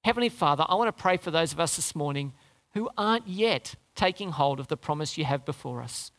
Heavenly 0.04 0.30
Father, 0.30 0.65
I 0.67 0.76
want 0.76 0.89
to 0.89 1.02
pray 1.02 1.17
for 1.17 1.32
those 1.32 1.54
of 1.54 1.60
us 1.60 1.78
this 1.78 1.95
morning 1.95 2.34
who 2.73 2.89
aren't 2.97 3.28
yet 3.28 3.76
taking 3.95 4.32
hold 4.32 4.60
of 4.60 4.67
the 4.67 4.78
promise 4.78 5.17
you 5.17 5.26
have 5.26 5.45
before 5.45 5.82
us. 5.82 6.12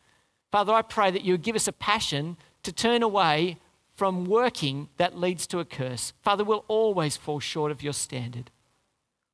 Father, 0.50 0.72
I 0.72 0.83
pray 0.83 1.11
that 1.11 1.22
you 1.22 1.35
would 1.35 1.42
give 1.42 1.57
us 1.57 1.68
a 1.68 1.72
passion 1.72 2.37
to 2.62 2.72
turn 2.72 3.02
away 3.02 3.59
from 3.94 4.24
working 4.24 4.88
that 4.96 5.18
leads 5.18 5.46
to 5.48 5.59
a 5.59 5.64
curse. 5.64 6.12
Father, 6.22 6.44
we'll 6.44 6.64
always 6.68 7.16
fall 7.16 7.40
short 7.40 7.70
of 7.70 7.83
your 7.83 7.92
standard. 7.92 8.50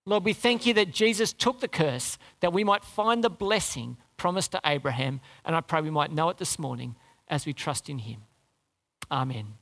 Lord, 0.06 0.24
we 0.24 0.34
thank 0.34 0.66
you 0.66 0.74
that 0.74 0.92
Jesus 0.92 1.32
took 1.32 1.60
the 1.60 1.68
curse 1.68 2.18
that 2.40 2.52
we 2.52 2.62
might 2.62 2.84
find 2.84 3.24
the 3.24 3.30
blessing 3.30 3.96
promised 4.16 4.52
to 4.52 4.60
Abraham. 4.64 5.20
And 5.44 5.56
I 5.56 5.60
pray 5.60 5.80
we 5.80 5.90
might 5.90 6.12
know 6.12 6.28
it 6.28 6.36
this 6.36 6.58
morning 6.58 6.94
as 7.28 7.46
we 7.46 7.52
trust 7.52 7.88
in 7.88 7.98
him. 7.98 8.22
Amen. 9.10 9.54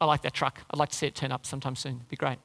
I 0.00 0.04
like 0.04 0.22
that 0.22 0.34
truck. 0.34 0.60
I'd 0.70 0.78
like 0.78 0.90
to 0.90 0.96
see 0.96 1.06
it 1.06 1.14
turn 1.14 1.32
up 1.32 1.46
sometime 1.46 1.76
soon. 1.76 1.96
It'd 1.96 2.08
be 2.08 2.16
great. 2.16 2.38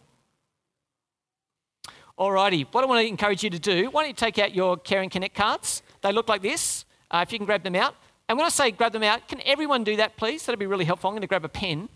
Alrighty, 2.17 2.67
what 2.71 2.83
I 2.83 2.87
want 2.87 3.01
to 3.01 3.07
encourage 3.07 3.43
you 3.43 3.49
to 3.49 3.59
do, 3.59 3.89
why 3.89 4.03
don't 4.03 4.09
you 4.09 4.13
take 4.13 4.37
out 4.37 4.53
your 4.53 4.77
Care 4.77 5.01
and 5.01 5.09
Connect 5.09 5.33
cards? 5.33 5.81
They 6.01 6.11
look 6.11 6.29
like 6.29 6.43
this. 6.43 6.85
Uh, 7.09 7.23
if 7.25 7.31
you 7.31 7.39
can 7.39 7.45
grab 7.45 7.63
them 7.63 7.75
out. 7.75 7.95
And 8.29 8.37
when 8.37 8.45
I 8.45 8.49
say 8.49 8.71
grab 8.71 8.93
them 8.93 9.03
out, 9.03 9.27
can 9.27 9.41
everyone 9.45 9.83
do 9.83 9.95
that, 9.97 10.15
please? 10.15 10.45
That'd 10.45 10.59
be 10.59 10.67
really 10.67 10.85
helpful. 10.85 11.09
I'm 11.09 11.13
going 11.13 11.21
to 11.21 11.27
grab 11.27 11.45
a 11.45 11.49
pen. 11.49 11.89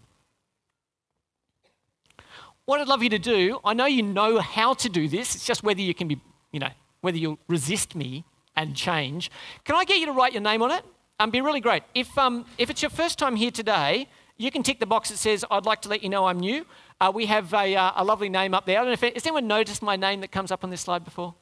What 2.68 2.82
I'd 2.82 2.90
love 2.90 3.02
you 3.02 3.10
to 3.12 3.18
do, 3.18 3.62
I 3.64 3.74
know 3.74 3.86
you 3.86 4.04
know 4.04 4.40
how 4.40 4.74
to 4.74 4.90
do 4.90 5.08
this, 5.08 5.36
it's 5.36 5.46
just 5.46 5.64
whether 5.64 5.80
you 5.80 5.94
can 5.94 6.10
be, 6.10 6.20
you 6.52 6.60
know, 6.60 6.68
whether 7.00 7.18
you'll 7.18 7.40
resist 7.48 7.96
me 7.96 8.26
and 8.58 8.76
change. 8.76 9.32
Can 9.64 9.78
I 9.78 9.86
get 9.86 10.00
you 10.00 10.06
to 10.08 10.12
write 10.12 10.34
your 10.34 10.42
name 10.42 10.62
on 10.62 10.72
it? 10.72 10.84
Um, 11.18 11.32
be 11.32 11.40
really 11.40 11.62
great. 11.62 11.84
If, 11.96 12.18
um, 12.18 12.46
if 12.58 12.70
it's 12.70 12.82
your 12.82 12.90
first 12.90 13.18
time 13.18 13.38
here 13.38 13.52
today, 13.52 14.10
you 14.36 14.52
can 14.52 14.64
tick 14.64 14.82
the 14.82 14.86
box 14.86 15.08
that 15.12 15.18
says, 15.18 15.46
I'd 15.50 15.66
like 15.66 15.82
to 15.84 15.90
let 15.90 16.04
you 16.04 16.10
know 16.10 16.26
I'm 16.26 16.42
new. 16.42 16.66
Uh, 17.00 17.10
we 17.16 17.28
have 17.28 17.54
a, 17.54 17.74
uh, 17.74 17.92
a, 17.96 18.04
lovely 18.04 18.28
name 18.28 18.54
up 18.54 18.66
there. 18.66 18.80
I 18.80 18.82
don't 18.82 18.88
know 18.88 19.08
if 19.08 19.14
has 19.14 19.26
anyone 19.26 19.48
noticed 19.48 19.82
my 19.82 19.96
name 19.96 20.20
that 20.20 20.34
comes 20.34 20.52
up 20.52 20.66
on 20.66 20.70
this 20.70 20.82
slide 20.82 21.06
before? 21.06 21.36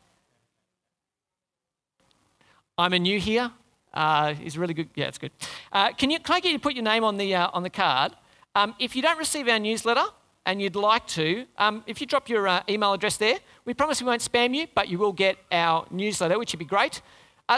I'm 2.77 2.93
a 2.93 2.99
new 2.99 3.19
here. 3.19 3.49
Uh, 3.95 4.35
really 4.55 4.75
good. 4.75 4.89
Yeah, 4.93 5.07
it's 5.07 5.17
good. 5.17 5.31
Uh, 5.71 5.91
can, 5.93 6.11
you, 6.11 6.19
can 6.19 6.35
I 6.35 6.39
get 6.39 6.51
you 6.51 6.59
to 6.59 6.61
put 6.61 6.75
your 6.75 6.83
name 6.83 7.03
on 7.03 7.17
the, 7.17 7.33
uh, 7.33 7.49
on 7.51 7.63
the 7.63 7.71
card? 7.71 8.11
Um, 8.53 8.75
if 8.77 8.95
you 8.95 9.01
don't 9.01 9.17
receive 9.17 9.47
our 9.47 9.57
newsletter 9.57 10.05
and 10.45 10.61
you'd 10.61 10.75
like 10.75 11.07
to, 11.07 11.45
um, 11.57 11.83
if 11.87 11.99
you 11.99 12.07
drop 12.07 12.29
your 12.29 12.47
uh, 12.47 12.61
email 12.69 12.93
address 12.93 13.17
there, 13.17 13.37
we 13.65 13.73
promise 13.73 14.01
we 14.01 14.07
won't 14.07 14.21
spam 14.21 14.55
you, 14.55 14.67
but 14.75 14.87
you 14.89 14.97
will 14.97 15.13
get 15.13 15.37
our 15.51 15.85
newsletter, 15.91 16.37
which 16.37 16.53
would 16.53 16.59
be 16.59 16.65
great. 16.65 17.01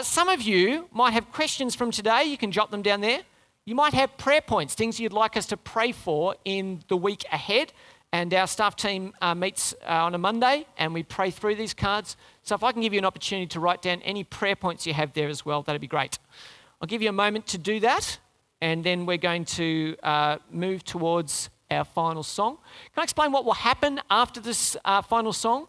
some 0.02 0.28
of 0.28 0.42
you 0.42 0.88
might 0.92 1.12
have 1.12 1.30
questions 1.32 1.74
from 1.74 1.90
today. 1.90 2.24
You 2.24 2.38
can 2.38 2.50
jot 2.50 2.70
them 2.70 2.82
down 2.82 3.00
there. 3.00 3.20
You 3.64 3.74
might 3.74 3.92
have 3.92 4.16
prayer 4.16 4.40
points, 4.40 4.74
things 4.74 4.98
you'd 4.98 5.12
like 5.12 5.36
us 5.36 5.44
to 5.46 5.56
pray 5.56 5.92
for 5.92 6.34
in 6.46 6.82
the 6.88 6.96
week 6.96 7.24
ahead. 7.30 7.72
And 8.12 8.32
our 8.32 8.46
staff 8.46 8.74
team 8.74 9.12
uh, 9.20 9.34
meets 9.34 9.74
uh, 9.86 9.92
on 9.92 10.14
a 10.14 10.18
Monday 10.18 10.66
and 10.78 10.94
we 10.94 11.02
pray 11.02 11.30
through 11.30 11.56
these 11.56 11.74
cards. 11.74 12.16
So 12.42 12.54
if 12.54 12.62
I 12.62 12.72
can 12.72 12.80
give 12.80 12.94
you 12.94 12.98
an 12.98 13.04
opportunity 13.04 13.46
to 13.48 13.60
write 13.60 13.82
down 13.82 14.00
any 14.00 14.24
prayer 14.24 14.56
points 14.56 14.86
you 14.86 14.94
have 14.94 15.12
there 15.12 15.28
as 15.28 15.44
well, 15.44 15.62
that'd 15.62 15.82
be 15.82 15.86
great. 15.86 16.18
I'll 16.80 16.88
give 16.88 17.02
you 17.02 17.10
a 17.10 17.12
moment 17.12 17.46
to 17.48 17.58
do 17.58 17.80
that 17.80 18.18
and 18.60 18.82
then 18.82 19.06
we're 19.06 19.18
going 19.18 19.44
to 19.44 19.96
uh, 20.02 20.38
move 20.50 20.84
towards 20.84 21.50
our 21.70 21.84
final 21.84 22.22
song. 22.22 22.56
Can 22.94 23.00
I 23.00 23.02
explain 23.02 23.32
what 23.32 23.44
will 23.44 23.54
happen 23.54 24.00
after 24.10 24.40
this 24.40 24.76
uh, 24.84 25.02
final 25.02 25.32
song? 25.32 25.68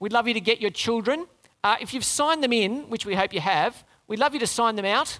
We'd 0.00 0.12
love 0.12 0.28
you 0.28 0.34
to 0.34 0.40
get 0.40 0.60
your 0.60 0.70
children. 0.70 1.26
Uh, 1.62 1.76
if 1.80 1.92
you've 1.92 2.04
signed 2.04 2.42
them 2.42 2.52
in, 2.52 2.88
which 2.88 3.04
we 3.04 3.14
hope 3.14 3.32
you 3.32 3.40
have, 3.40 3.84
we'd 4.06 4.18
love 4.18 4.34
you 4.34 4.40
to 4.40 4.46
sign 4.46 4.76
them 4.76 4.84
out. 4.84 5.18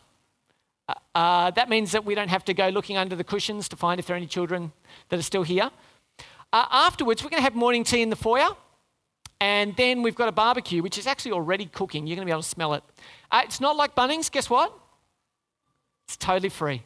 Uh, 0.88 0.94
uh, 1.14 1.50
that 1.50 1.68
means 1.68 1.92
that 1.92 2.04
we 2.04 2.14
don't 2.14 2.28
have 2.28 2.44
to 2.44 2.54
go 2.54 2.68
looking 2.68 2.96
under 2.96 3.16
the 3.16 3.24
cushions 3.24 3.68
to 3.68 3.76
find 3.76 3.98
if 3.98 4.06
there 4.06 4.14
are 4.14 4.16
any 4.16 4.26
children 4.26 4.72
that 5.08 5.18
are 5.18 5.22
still 5.22 5.42
here. 5.42 5.70
Uh, 6.52 6.64
afterwards, 6.70 7.22
we're 7.22 7.30
going 7.30 7.40
to 7.40 7.44
have 7.44 7.54
morning 7.54 7.84
tea 7.84 8.02
in 8.02 8.10
the 8.10 8.16
foyer. 8.16 8.48
And 9.40 9.76
then 9.76 10.02
we've 10.02 10.16
got 10.16 10.28
a 10.28 10.32
barbecue, 10.32 10.82
which 10.82 10.98
is 10.98 11.06
actually 11.06 11.32
already 11.32 11.66
cooking. 11.66 12.06
You're 12.06 12.16
going 12.16 12.26
to 12.26 12.30
be 12.30 12.32
able 12.32 12.42
to 12.42 12.48
smell 12.48 12.74
it. 12.74 12.82
Uh, 13.30 13.42
it's 13.44 13.60
not 13.60 13.76
like 13.76 13.94
Bunnings. 13.94 14.30
Guess 14.30 14.50
what? 14.50 14.72
It's 16.08 16.16
totally 16.16 16.48
free. 16.48 16.82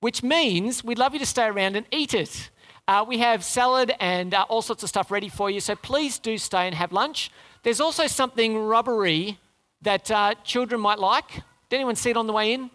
Which 0.00 0.22
means 0.22 0.84
we'd 0.84 0.98
love 0.98 1.12
you 1.12 1.18
to 1.18 1.26
stay 1.26 1.46
around 1.46 1.76
and 1.76 1.86
eat 1.90 2.14
it. 2.14 2.50
Uh, 2.86 3.04
we 3.06 3.18
have 3.18 3.44
salad 3.44 3.92
and 4.00 4.32
uh, 4.32 4.46
all 4.48 4.62
sorts 4.62 4.82
of 4.82 4.88
stuff 4.88 5.10
ready 5.10 5.28
for 5.28 5.50
you. 5.50 5.60
So 5.60 5.74
please 5.74 6.18
do 6.18 6.38
stay 6.38 6.66
and 6.66 6.74
have 6.74 6.92
lunch. 6.92 7.30
There's 7.62 7.80
also 7.80 8.06
something 8.06 8.56
rubbery 8.56 9.38
that 9.82 10.10
uh, 10.10 10.34
children 10.44 10.80
might 10.80 10.98
like. 10.98 11.42
Did 11.68 11.76
anyone 11.76 11.96
see 11.96 12.10
it 12.10 12.16
on 12.16 12.26
the 12.26 12.32
way 12.32 12.52
in? 12.52 12.70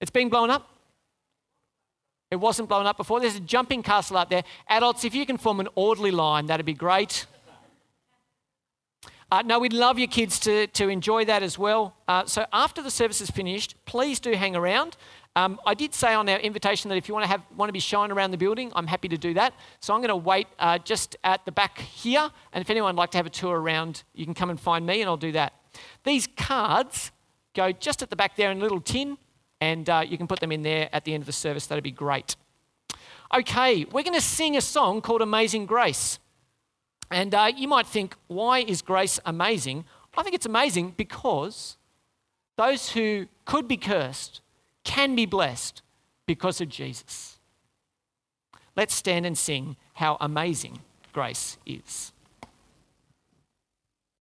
It's 0.00 0.10
being 0.10 0.30
blown 0.30 0.50
up? 0.50 0.66
It 2.30 2.36
wasn't 2.36 2.68
blown 2.68 2.86
up 2.86 2.96
before. 2.96 3.20
There's 3.20 3.36
a 3.36 3.40
jumping 3.40 3.82
castle 3.82 4.16
out 4.16 4.30
there. 4.30 4.44
Adults, 4.68 5.04
if 5.04 5.14
you 5.14 5.26
can 5.26 5.36
form 5.36 5.60
an 5.60 5.68
orderly 5.74 6.12
line, 6.12 6.46
that'd 6.46 6.64
be 6.64 6.72
great. 6.72 7.26
Uh, 9.30 9.42
no, 9.42 9.58
we'd 9.58 9.72
love 9.72 9.98
your 9.98 10.08
kids 10.08 10.40
to, 10.40 10.66
to 10.68 10.88
enjoy 10.88 11.24
that 11.24 11.42
as 11.42 11.58
well. 11.58 11.94
Uh, 12.08 12.24
so 12.24 12.46
after 12.52 12.82
the 12.82 12.90
service 12.90 13.20
is 13.20 13.30
finished, 13.30 13.74
please 13.84 14.18
do 14.18 14.32
hang 14.32 14.56
around. 14.56 14.96
Um, 15.36 15.60
I 15.64 15.74
did 15.74 15.94
say 15.94 16.14
on 16.14 16.28
our 16.28 16.38
invitation 16.38 16.88
that 16.88 16.96
if 16.96 17.06
you 17.06 17.14
want 17.14 17.24
to 17.24 17.30
have 17.30 17.42
want 17.56 17.68
to 17.68 17.72
be 17.72 17.78
shown 17.78 18.10
around 18.10 18.32
the 18.32 18.36
building, 18.36 18.72
I'm 18.74 18.88
happy 18.88 19.08
to 19.08 19.16
do 19.16 19.32
that. 19.34 19.54
So 19.78 19.94
I'm 19.94 20.00
going 20.00 20.08
to 20.08 20.16
wait 20.16 20.48
uh, 20.58 20.78
just 20.78 21.16
at 21.22 21.44
the 21.44 21.52
back 21.52 21.78
here, 21.78 22.28
and 22.52 22.60
if 22.60 22.68
anyone 22.68 22.96
would 22.96 23.00
like 23.00 23.10
to 23.12 23.18
have 23.18 23.26
a 23.26 23.30
tour 23.30 23.60
around, 23.60 24.02
you 24.14 24.24
can 24.24 24.34
come 24.34 24.50
and 24.50 24.58
find 24.58 24.84
me, 24.84 25.00
and 25.00 25.08
I'll 25.08 25.16
do 25.16 25.32
that. 25.32 25.52
These 26.02 26.28
cards 26.36 27.12
go 27.54 27.70
just 27.70 28.02
at 28.02 28.10
the 28.10 28.16
back 28.16 28.36
there 28.36 28.50
in 28.50 28.58
a 28.58 28.60
little 28.60 28.80
tin 28.80 29.16
and 29.60 29.88
uh, 29.88 30.04
you 30.06 30.16
can 30.16 30.26
put 30.26 30.40
them 30.40 30.52
in 30.52 30.62
there 30.62 30.88
at 30.92 31.04
the 31.04 31.14
end 31.14 31.22
of 31.22 31.26
the 31.26 31.32
service. 31.32 31.66
That'd 31.66 31.84
be 31.84 31.90
great. 31.90 32.36
Okay, 33.34 33.84
we're 33.92 34.02
going 34.02 34.14
to 34.14 34.20
sing 34.20 34.56
a 34.56 34.60
song 34.60 35.00
called 35.00 35.22
Amazing 35.22 35.66
Grace. 35.66 36.18
And 37.10 37.34
uh, 37.34 37.50
you 37.54 37.66
might 37.66 37.86
think, 37.86 38.14
why 38.28 38.60
is 38.60 38.82
grace 38.82 39.18
amazing? 39.26 39.84
I 40.16 40.22
think 40.22 40.34
it's 40.34 40.46
amazing 40.46 40.94
because 40.96 41.76
those 42.56 42.90
who 42.92 43.26
could 43.44 43.66
be 43.66 43.76
cursed 43.76 44.40
can 44.84 45.14
be 45.14 45.26
blessed 45.26 45.82
because 46.26 46.60
of 46.60 46.68
Jesus. 46.68 47.38
Let's 48.76 48.94
stand 48.94 49.26
and 49.26 49.36
sing 49.36 49.76
how 49.94 50.16
amazing 50.20 50.80
grace 51.12 51.58
is. 51.66 52.12